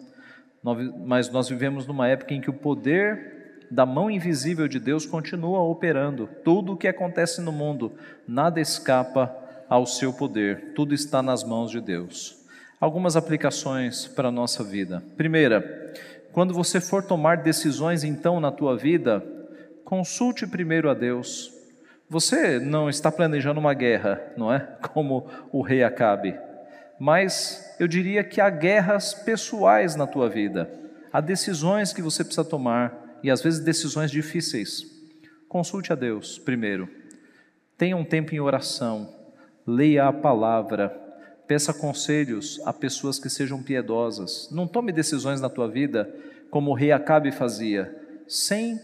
Mas 1.05 1.29
nós 1.29 1.49
vivemos 1.49 1.87
numa 1.87 2.07
época 2.07 2.33
em 2.33 2.41
que 2.41 2.49
o 2.49 2.53
poder 2.53 3.67
da 3.69 3.85
mão 3.85 4.11
invisível 4.11 4.67
de 4.67 4.79
Deus 4.79 5.05
continua 5.05 5.61
operando. 5.61 6.29
Tudo 6.43 6.73
o 6.73 6.77
que 6.77 6.87
acontece 6.87 7.41
no 7.41 7.51
mundo, 7.51 7.93
nada 8.27 8.59
escapa 8.59 9.33
ao 9.69 9.85
seu 9.85 10.11
poder, 10.11 10.73
tudo 10.75 10.93
está 10.93 11.21
nas 11.21 11.43
mãos 11.43 11.71
de 11.71 11.79
Deus. 11.79 12.45
Algumas 12.79 13.15
aplicações 13.15 14.07
para 14.07 14.27
a 14.27 14.31
nossa 14.31 14.63
vida. 14.63 15.01
Primeira, 15.15 15.93
quando 16.33 16.53
você 16.53 16.81
for 16.81 17.03
tomar 17.03 17.37
decisões 17.37 18.03
então 18.03 18.39
na 18.39 18.51
tua 18.51 18.75
vida, 18.75 19.23
Consulte 19.91 20.47
primeiro 20.47 20.89
a 20.89 20.93
Deus. 20.93 21.51
Você 22.11 22.59
não 22.59 22.89
está 22.89 23.09
planejando 23.09 23.61
uma 23.61 23.73
guerra, 23.73 24.21
não 24.35 24.53
é? 24.53 24.59
Como 24.91 25.29
o 25.49 25.61
rei 25.61 25.81
Acabe. 25.81 26.37
Mas 26.99 27.73
eu 27.79 27.87
diria 27.87 28.21
que 28.21 28.41
há 28.41 28.49
guerras 28.49 29.13
pessoais 29.13 29.95
na 29.95 30.05
tua 30.05 30.27
vida. 30.27 30.69
Há 31.13 31.21
decisões 31.21 31.93
que 31.93 32.01
você 32.01 32.25
precisa 32.25 32.43
tomar 32.43 33.17
e 33.23 33.31
às 33.31 33.41
vezes 33.41 33.61
decisões 33.61 34.11
difíceis. 34.11 34.83
Consulte 35.47 35.93
a 35.93 35.95
Deus 35.95 36.37
primeiro. 36.37 36.89
Tenha 37.77 37.95
um 37.95 38.03
tempo 38.03 38.35
em 38.35 38.41
oração. 38.41 39.15
Leia 39.65 40.09
a 40.09 40.11
palavra. 40.11 40.89
Peça 41.47 41.73
conselhos 41.73 42.59
a 42.65 42.73
pessoas 42.73 43.19
que 43.19 43.29
sejam 43.29 43.63
piedosas. 43.63 44.49
Não 44.51 44.67
tome 44.67 44.91
decisões 44.91 45.39
na 45.39 45.49
tua 45.49 45.69
vida 45.69 46.13
como 46.49 46.71
o 46.71 46.75
rei 46.75 46.91
Acabe 46.91 47.31
fazia, 47.31 47.95
sem 48.27 48.77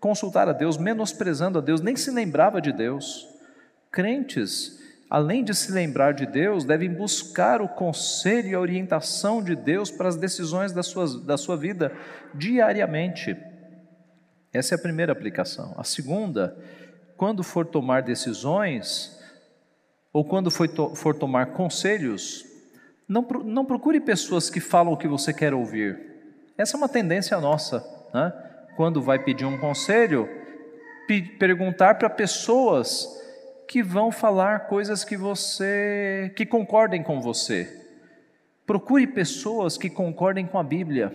consultar 0.00 0.48
a 0.48 0.52
Deus, 0.52 0.76
menosprezando 0.76 1.58
a 1.58 1.60
Deus, 1.60 1.80
nem 1.80 1.96
se 1.96 2.10
lembrava 2.10 2.60
de 2.60 2.72
Deus. 2.72 3.28
Crentes, 3.90 4.78
além 5.10 5.42
de 5.42 5.54
se 5.54 5.72
lembrar 5.72 6.12
de 6.12 6.26
Deus, 6.26 6.64
devem 6.64 6.92
buscar 6.92 7.60
o 7.60 7.68
conselho 7.68 8.48
e 8.48 8.54
a 8.54 8.60
orientação 8.60 9.42
de 9.42 9.56
Deus 9.56 9.90
para 9.90 10.08
as 10.08 10.16
decisões 10.16 10.72
da 10.72 10.82
sua, 10.82 11.18
da 11.20 11.36
sua 11.36 11.56
vida 11.56 11.92
diariamente. 12.34 13.36
Essa 14.52 14.74
é 14.74 14.76
a 14.76 14.80
primeira 14.80 15.12
aplicação. 15.12 15.74
A 15.76 15.84
segunda, 15.84 16.56
quando 17.16 17.42
for 17.42 17.66
tomar 17.66 18.02
decisões, 18.02 19.18
ou 20.12 20.24
quando 20.24 20.50
for, 20.50 20.68
to, 20.68 20.94
for 20.94 21.14
tomar 21.14 21.46
conselhos, 21.52 22.44
não, 23.08 23.22
não 23.44 23.64
procure 23.64 24.00
pessoas 24.00 24.50
que 24.50 24.60
falam 24.60 24.92
o 24.92 24.96
que 24.96 25.08
você 25.08 25.32
quer 25.32 25.54
ouvir. 25.54 25.98
Essa 26.56 26.76
é 26.76 26.78
uma 26.78 26.88
tendência 26.88 27.38
nossa, 27.40 27.84
né? 28.12 28.32
Quando 28.78 29.02
vai 29.02 29.18
pedir 29.18 29.44
um 29.44 29.58
conselho, 29.58 30.28
perguntar 31.36 31.96
para 31.96 32.08
pessoas 32.08 33.08
que 33.66 33.82
vão 33.82 34.12
falar 34.12 34.68
coisas 34.68 35.02
que 35.02 35.16
você 35.16 36.32
que 36.36 36.46
concordem 36.46 37.02
com 37.02 37.20
você. 37.20 37.68
Procure 38.64 39.04
pessoas 39.08 39.76
que 39.76 39.90
concordem 39.90 40.46
com 40.46 40.60
a 40.60 40.62
Bíblia. 40.62 41.12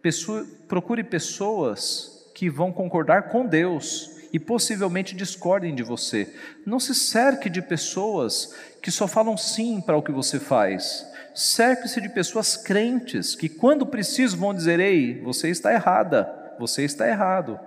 Pessoa, 0.00 0.46
procure 0.66 1.04
pessoas 1.04 2.32
que 2.34 2.48
vão 2.48 2.72
concordar 2.72 3.28
com 3.28 3.44
Deus 3.44 4.16
e 4.32 4.40
possivelmente 4.40 5.14
discordem 5.14 5.74
de 5.74 5.82
você. 5.82 6.34
Não 6.64 6.80
se 6.80 6.94
cerque 6.94 7.50
de 7.50 7.60
pessoas 7.60 8.56
que 8.82 8.90
só 8.90 9.06
falam 9.06 9.36
sim 9.36 9.82
para 9.82 9.98
o 9.98 10.02
que 10.02 10.10
você 10.10 10.40
faz. 10.40 11.06
Cerque-se 11.34 12.00
de 12.00 12.08
pessoas 12.08 12.56
crentes 12.56 13.34
que, 13.34 13.50
quando 13.50 13.84
preciso, 13.84 14.38
vão 14.38 14.54
dizer: 14.54 14.80
Ei, 14.80 15.20
você 15.20 15.50
está 15.50 15.74
errada 15.74 16.37
você 16.58 16.84
está 16.84 17.08
errado. 17.08 17.58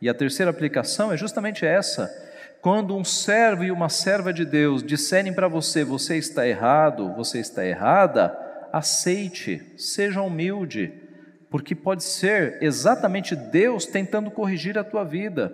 E 0.00 0.08
a 0.08 0.14
terceira 0.14 0.50
aplicação 0.50 1.12
é 1.12 1.16
justamente 1.16 1.66
essa. 1.66 2.10
Quando 2.60 2.96
um 2.96 3.04
servo 3.04 3.64
e 3.64 3.70
uma 3.70 3.88
serva 3.88 4.32
de 4.32 4.44
Deus 4.44 4.82
disserem 4.82 5.32
para 5.32 5.48
você, 5.48 5.84
você 5.84 6.16
está 6.16 6.46
errado, 6.46 7.12
você 7.14 7.38
está 7.38 7.64
errada, 7.64 8.36
aceite, 8.72 9.74
seja 9.76 10.22
humilde, 10.22 10.92
porque 11.50 11.74
pode 11.74 12.02
ser 12.02 12.58
exatamente 12.62 13.36
Deus 13.36 13.86
tentando 13.86 14.30
corrigir 14.30 14.78
a 14.78 14.84
tua 14.84 15.04
vida. 15.04 15.52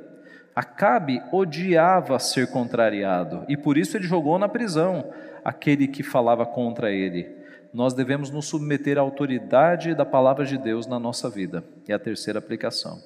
Acabe 0.55 1.23
odiava 1.33 2.19
ser 2.19 2.49
contrariado 2.49 3.45
e 3.49 3.57
por 3.57 3.77
isso 3.77 3.97
ele 3.97 4.07
jogou 4.07 4.39
na 4.39 4.49
prisão 4.49 5.11
aquele 5.45 5.89
que 5.89 6.03
falava 6.03 6.45
contra 6.47 6.91
ele 6.91 7.40
nós 7.73 7.95
devemos 7.95 8.31
nos 8.31 8.47
submeter 8.47 8.99
à 8.99 9.01
autoridade 9.01 9.95
da 9.95 10.05
palavra 10.05 10.45
de 10.45 10.59
Deus 10.59 10.87
na 10.87 10.99
nossa 10.99 11.31
vida. 11.31 11.65
É 11.87 11.93
a 11.93 11.99
terceira 11.99 12.39
aplicação. 12.39 13.01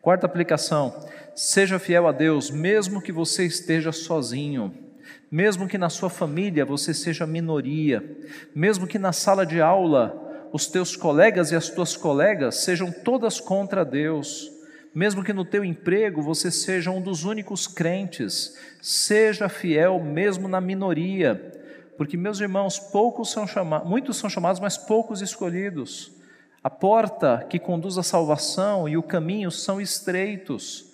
Quarta 0.00 0.26
aplicação: 0.26 0.94
seja 1.34 1.78
fiel 1.78 2.06
a 2.06 2.12
Deus, 2.12 2.50
mesmo 2.50 3.02
que 3.02 3.10
você 3.10 3.44
esteja 3.44 3.90
sozinho, 3.90 4.72
mesmo 5.30 5.66
que 5.66 5.76
na 5.76 5.90
sua 5.90 6.08
família 6.08 6.64
você 6.64 6.94
seja 6.94 7.26
minoria, 7.26 8.18
mesmo 8.54 8.86
que 8.86 8.98
na 8.98 9.12
sala 9.12 9.44
de 9.44 9.60
aula 9.60 10.48
os 10.52 10.66
teus 10.66 10.96
colegas 10.96 11.50
e 11.50 11.56
as 11.56 11.68
tuas 11.68 11.96
colegas 11.96 12.62
sejam 12.62 12.90
todas 12.90 13.40
contra 13.40 13.84
Deus, 13.84 14.50
mesmo 14.94 15.22
que 15.24 15.32
no 15.32 15.44
teu 15.44 15.64
emprego 15.64 16.22
você 16.22 16.50
seja 16.50 16.90
um 16.90 17.02
dos 17.02 17.24
únicos 17.24 17.66
crentes, 17.66 18.56
seja 18.80 19.48
fiel 19.48 20.00
mesmo 20.00 20.46
na 20.46 20.60
minoria 20.60 21.57
porque, 21.98 22.16
meus 22.16 22.38
irmãos, 22.38 22.78
poucos 22.78 23.32
são 23.32 23.44
chamados, 23.44 23.88
muitos 23.88 24.16
são 24.16 24.30
chamados, 24.30 24.60
mas 24.60 24.78
poucos 24.78 25.20
escolhidos. 25.20 26.12
A 26.62 26.70
porta 26.70 27.44
que 27.50 27.58
conduz 27.58 27.98
à 27.98 28.04
salvação 28.04 28.88
e 28.88 28.96
o 28.96 29.02
caminho 29.02 29.50
são 29.50 29.80
estreitos. 29.80 30.92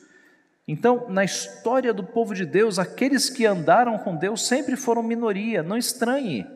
Então, 0.66 1.04
na 1.10 1.22
história 1.22 1.92
do 1.92 2.02
povo 2.02 2.34
de 2.34 2.46
Deus, 2.46 2.78
aqueles 2.78 3.28
que 3.28 3.44
andaram 3.44 3.98
com 3.98 4.16
Deus 4.16 4.46
sempre 4.46 4.76
foram 4.76 5.02
minoria, 5.02 5.62
não 5.62 5.76
estranhe. 5.76 6.46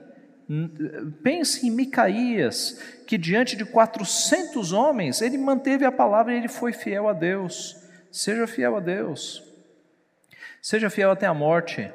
Pense 1.23 1.67
em 1.67 1.71
Micaías, 1.71 2.81
que 3.07 3.19
diante 3.19 3.55
de 3.55 3.67
400 3.67 4.73
homens, 4.73 5.21
ele 5.21 5.37
manteve 5.37 5.85
a 5.85 5.93
palavra 5.93 6.33
e 6.33 6.39
ele 6.39 6.49
foi 6.49 6.73
fiel 6.73 7.07
a 7.07 7.13
Deus. 7.13 7.77
Seja 8.11 8.47
fiel 8.47 8.79
a 8.79 8.81
Deus. 8.81 9.45
Seja 10.63 10.89
fiel 10.89 11.11
até 11.11 11.27
a 11.27 11.35
morte. 11.35 11.93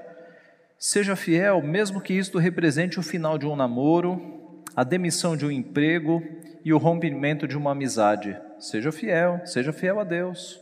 Seja 0.86 1.16
fiel, 1.16 1.62
mesmo 1.62 2.02
que 2.02 2.14
isto 2.14 2.38
represente 2.38 3.00
o 3.00 3.02
final 3.02 3.38
de 3.38 3.48
um 3.48 3.56
namoro, 3.56 4.62
a 4.76 4.84
demissão 4.84 5.38
de 5.38 5.46
um 5.46 5.50
emprego 5.50 6.22
e 6.62 6.74
o 6.74 6.78
rompimento 6.78 7.48
de 7.48 7.58
uma 7.58 7.72
amizade. 7.72 8.38
Seja 8.60 8.92
fiel, 8.92 9.40
seja 9.46 9.72
fiel 9.72 10.02
a 10.02 10.04
Deus. 10.04 10.60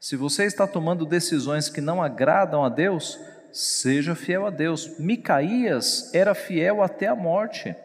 Se 0.00 0.16
você 0.16 0.44
está 0.44 0.66
tomando 0.66 1.04
decisões 1.04 1.68
que 1.68 1.82
não 1.82 2.02
agradam 2.02 2.64
a 2.64 2.70
Deus, 2.70 3.20
seja 3.52 4.14
fiel 4.14 4.46
a 4.46 4.50
Deus. 4.50 4.98
Micaías 4.98 6.14
era 6.14 6.34
fiel 6.34 6.82
até 6.82 7.06
a 7.06 7.14
morte. 7.14 7.76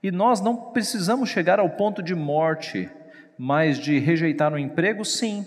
E 0.00 0.12
nós 0.12 0.40
não 0.40 0.70
precisamos 0.70 1.28
chegar 1.28 1.58
ao 1.58 1.70
ponto 1.70 2.04
de 2.04 2.14
morte, 2.14 2.88
mas 3.36 3.80
de 3.80 3.98
rejeitar 3.98 4.52
um 4.52 4.58
emprego, 4.58 5.04
sim, 5.04 5.44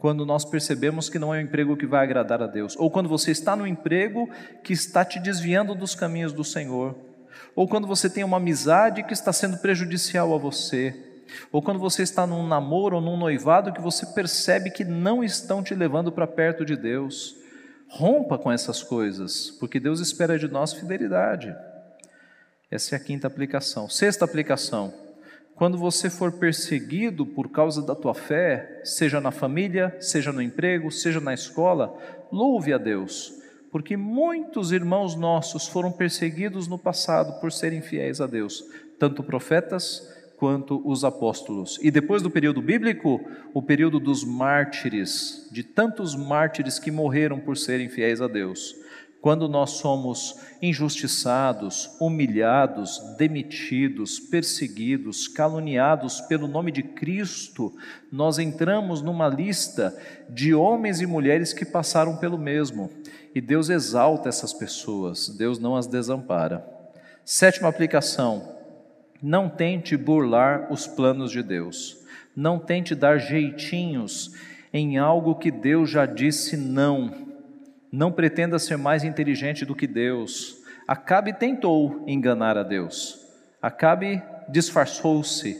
quando 0.00 0.24
nós 0.24 0.46
percebemos 0.46 1.10
que 1.10 1.18
não 1.18 1.32
é 1.34 1.38
um 1.38 1.42
emprego 1.42 1.76
que 1.76 1.86
vai 1.86 2.02
agradar 2.02 2.42
a 2.42 2.46
Deus, 2.46 2.74
ou 2.78 2.90
quando 2.90 3.08
você 3.08 3.30
está 3.30 3.54
no 3.54 3.66
emprego 3.66 4.28
que 4.64 4.72
está 4.72 5.04
te 5.04 5.20
desviando 5.20 5.74
dos 5.74 5.94
caminhos 5.94 6.32
do 6.32 6.42
Senhor, 6.42 6.96
ou 7.54 7.68
quando 7.68 7.86
você 7.86 8.08
tem 8.08 8.24
uma 8.24 8.38
amizade 8.38 9.02
que 9.02 9.12
está 9.12 9.30
sendo 9.30 9.58
prejudicial 9.58 10.34
a 10.34 10.38
você, 10.38 10.96
ou 11.52 11.60
quando 11.60 11.78
você 11.78 12.02
está 12.02 12.26
num 12.26 12.46
namoro 12.46 12.96
ou 12.96 13.02
num 13.02 13.16
noivado 13.16 13.72
que 13.72 13.80
você 13.80 14.06
percebe 14.06 14.70
que 14.70 14.84
não 14.84 15.22
estão 15.22 15.62
te 15.62 15.74
levando 15.74 16.10
para 16.10 16.26
perto 16.26 16.64
de 16.64 16.76
Deus. 16.76 17.36
Rompa 17.88 18.38
com 18.38 18.50
essas 18.50 18.82
coisas, 18.82 19.50
porque 19.60 19.78
Deus 19.78 20.00
espera 20.00 20.38
de 20.38 20.48
nós 20.48 20.72
fidelidade. 20.72 21.54
Essa 22.70 22.94
é 22.94 22.96
a 22.96 23.00
quinta 23.00 23.26
aplicação. 23.26 23.88
Sexta 23.88 24.24
aplicação 24.24 24.92
quando 25.60 25.76
você 25.76 26.08
for 26.08 26.32
perseguido 26.32 27.26
por 27.26 27.50
causa 27.50 27.82
da 27.82 27.94
tua 27.94 28.14
fé, 28.14 28.80
seja 28.82 29.20
na 29.20 29.30
família, 29.30 29.94
seja 30.00 30.32
no 30.32 30.40
emprego, 30.40 30.90
seja 30.90 31.20
na 31.20 31.34
escola, 31.34 31.94
louve 32.32 32.72
a 32.72 32.78
Deus, 32.78 33.34
porque 33.70 33.94
muitos 33.94 34.72
irmãos 34.72 35.14
nossos 35.14 35.68
foram 35.68 35.92
perseguidos 35.92 36.66
no 36.66 36.78
passado 36.78 37.38
por 37.42 37.52
serem 37.52 37.82
fiéis 37.82 38.22
a 38.22 38.26
Deus, 38.26 38.64
tanto 38.98 39.22
profetas 39.22 40.10
quanto 40.38 40.80
os 40.82 41.04
apóstolos. 41.04 41.78
E 41.82 41.90
depois 41.90 42.22
do 42.22 42.30
período 42.30 42.62
bíblico, 42.62 43.20
o 43.52 43.60
período 43.60 44.00
dos 44.00 44.24
mártires, 44.24 45.46
de 45.52 45.62
tantos 45.62 46.16
mártires 46.16 46.78
que 46.78 46.90
morreram 46.90 47.38
por 47.38 47.58
serem 47.58 47.90
fiéis 47.90 48.22
a 48.22 48.28
Deus. 48.28 48.74
Quando 49.20 49.48
nós 49.48 49.72
somos 49.72 50.40
injustiçados, 50.62 51.90
humilhados, 52.00 52.98
demitidos, 53.18 54.18
perseguidos, 54.18 55.28
caluniados 55.28 56.22
pelo 56.22 56.48
nome 56.48 56.72
de 56.72 56.82
Cristo, 56.82 57.74
nós 58.10 58.38
entramos 58.38 59.02
numa 59.02 59.28
lista 59.28 59.94
de 60.28 60.54
homens 60.54 61.02
e 61.02 61.06
mulheres 61.06 61.52
que 61.52 61.66
passaram 61.66 62.16
pelo 62.16 62.38
mesmo. 62.38 62.90
E 63.34 63.40
Deus 63.40 63.68
exalta 63.68 64.28
essas 64.28 64.54
pessoas, 64.54 65.28
Deus 65.28 65.58
não 65.58 65.76
as 65.76 65.86
desampara. 65.86 66.66
Sétima 67.22 67.68
aplicação: 67.68 68.56
não 69.22 69.50
tente 69.50 69.96
burlar 69.98 70.72
os 70.72 70.86
planos 70.86 71.30
de 71.30 71.42
Deus. 71.42 71.98
Não 72.34 72.58
tente 72.58 72.94
dar 72.94 73.18
jeitinhos 73.18 74.34
em 74.72 74.96
algo 74.98 75.34
que 75.34 75.50
Deus 75.50 75.90
já 75.90 76.06
disse 76.06 76.56
não. 76.56 77.29
Não 77.92 78.12
pretenda 78.12 78.58
ser 78.58 78.76
mais 78.76 79.04
inteligente 79.04 79.64
do 79.64 79.74
que 79.74 79.86
Deus. 79.86 80.62
Acabe 80.86 81.32
tentou 81.32 82.04
enganar 82.06 82.56
a 82.56 82.62
Deus. 82.62 83.26
Acabe 83.60 84.22
disfarçou-se, 84.48 85.56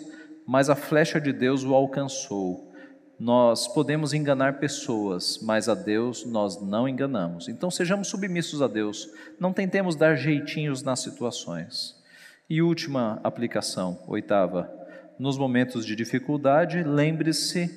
mas 0.46 0.70
a 0.70 0.74
flecha 0.74 1.20
de 1.20 1.32
Deus 1.32 1.64
o 1.64 1.74
alcançou. 1.74 2.70
Nós 3.18 3.68
podemos 3.68 4.14
enganar 4.14 4.58
pessoas, 4.58 5.38
mas 5.42 5.68
a 5.68 5.74
Deus 5.74 6.24
nós 6.24 6.60
não 6.62 6.88
enganamos. 6.88 7.48
Então 7.48 7.70
sejamos 7.70 8.08
submissos 8.08 8.62
a 8.62 8.66
Deus. 8.66 9.10
Não 9.38 9.52
tentemos 9.52 9.94
dar 9.94 10.16
jeitinhos 10.16 10.82
nas 10.82 11.00
situações. 11.00 12.00
E 12.48 12.62
última 12.62 13.20
aplicação, 13.22 14.02
oitava, 14.08 14.72
nos 15.18 15.36
momentos 15.36 15.84
de 15.84 15.94
dificuldade, 15.94 16.82
lembre-se 16.82 17.68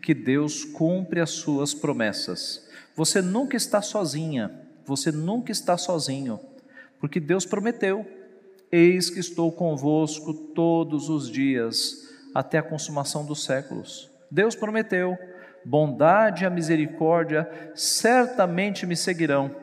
que 0.00 0.14
Deus 0.14 0.64
cumpre 0.64 1.20
as 1.20 1.30
suas 1.30 1.74
promessas. 1.74 2.61
Você 2.94 3.22
nunca 3.22 3.56
está 3.56 3.80
sozinha, 3.80 4.50
você 4.84 5.10
nunca 5.10 5.50
está 5.50 5.76
sozinho, 5.76 6.38
porque 7.00 7.18
Deus 7.18 7.46
prometeu: 7.46 8.06
Eis 8.70 9.08
que 9.10 9.20
estou 9.20 9.50
convosco 9.50 10.32
todos 10.32 11.08
os 11.08 11.30
dias, 11.30 12.08
até 12.34 12.58
a 12.58 12.62
consumação 12.62 13.24
dos 13.24 13.44
séculos. 13.44 14.10
Deus 14.30 14.54
prometeu: 14.54 15.16
bondade 15.64 16.44
e 16.44 16.46
a 16.46 16.50
misericórdia 16.50 17.48
certamente 17.74 18.86
me 18.86 18.96
seguirão 18.96 19.54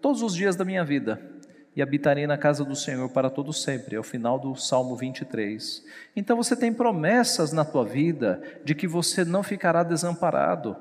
todos 0.00 0.22
os 0.22 0.34
dias 0.34 0.56
da 0.56 0.64
minha 0.64 0.84
vida 0.84 1.20
e 1.74 1.80
habitarei 1.80 2.26
na 2.26 2.36
casa 2.36 2.64
do 2.64 2.76
Senhor 2.76 3.08
para 3.08 3.30
todo 3.30 3.52
sempre. 3.52 3.96
É 3.96 3.98
o 3.98 4.02
final 4.02 4.38
do 4.38 4.54
Salmo 4.54 4.94
23. 4.94 5.84
Então 6.14 6.36
você 6.36 6.54
tem 6.54 6.72
promessas 6.72 7.52
na 7.52 7.64
tua 7.64 7.84
vida 7.84 8.42
de 8.64 8.74
que 8.74 8.86
você 8.86 9.24
não 9.24 9.42
ficará 9.42 9.82
desamparado. 9.82 10.76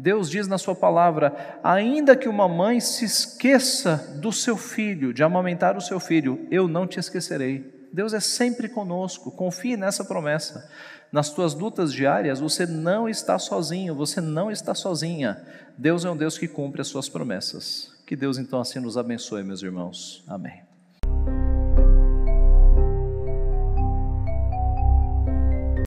Deus 0.00 0.30
diz 0.30 0.48
na 0.48 0.56
sua 0.56 0.74
palavra: 0.74 1.58
ainda 1.62 2.16
que 2.16 2.28
uma 2.28 2.48
mãe 2.48 2.80
se 2.80 3.04
esqueça 3.04 4.16
do 4.18 4.32
seu 4.32 4.56
filho, 4.56 5.12
de 5.12 5.22
amamentar 5.22 5.76
o 5.76 5.80
seu 5.80 6.00
filho, 6.00 6.46
eu 6.50 6.66
não 6.66 6.86
te 6.86 6.98
esquecerei. 6.98 7.78
Deus 7.92 8.14
é 8.14 8.20
sempre 8.20 8.68
conosco, 8.68 9.30
confie 9.30 9.76
nessa 9.76 10.02
promessa. 10.02 10.70
Nas 11.12 11.28
tuas 11.28 11.54
lutas 11.54 11.92
diárias, 11.92 12.40
você 12.40 12.64
não 12.64 13.08
está 13.08 13.38
sozinho, 13.38 13.94
você 13.94 14.20
não 14.20 14.50
está 14.50 14.74
sozinha. 14.74 15.44
Deus 15.76 16.04
é 16.04 16.10
um 16.10 16.16
Deus 16.16 16.38
que 16.38 16.48
cumpre 16.48 16.80
as 16.80 16.88
suas 16.88 17.08
promessas. 17.08 17.92
Que 18.06 18.16
Deus 18.16 18.38
então 18.38 18.60
assim 18.60 18.80
nos 18.80 18.96
abençoe, 18.96 19.42
meus 19.42 19.62
irmãos. 19.62 20.24
Amém. 20.26 20.69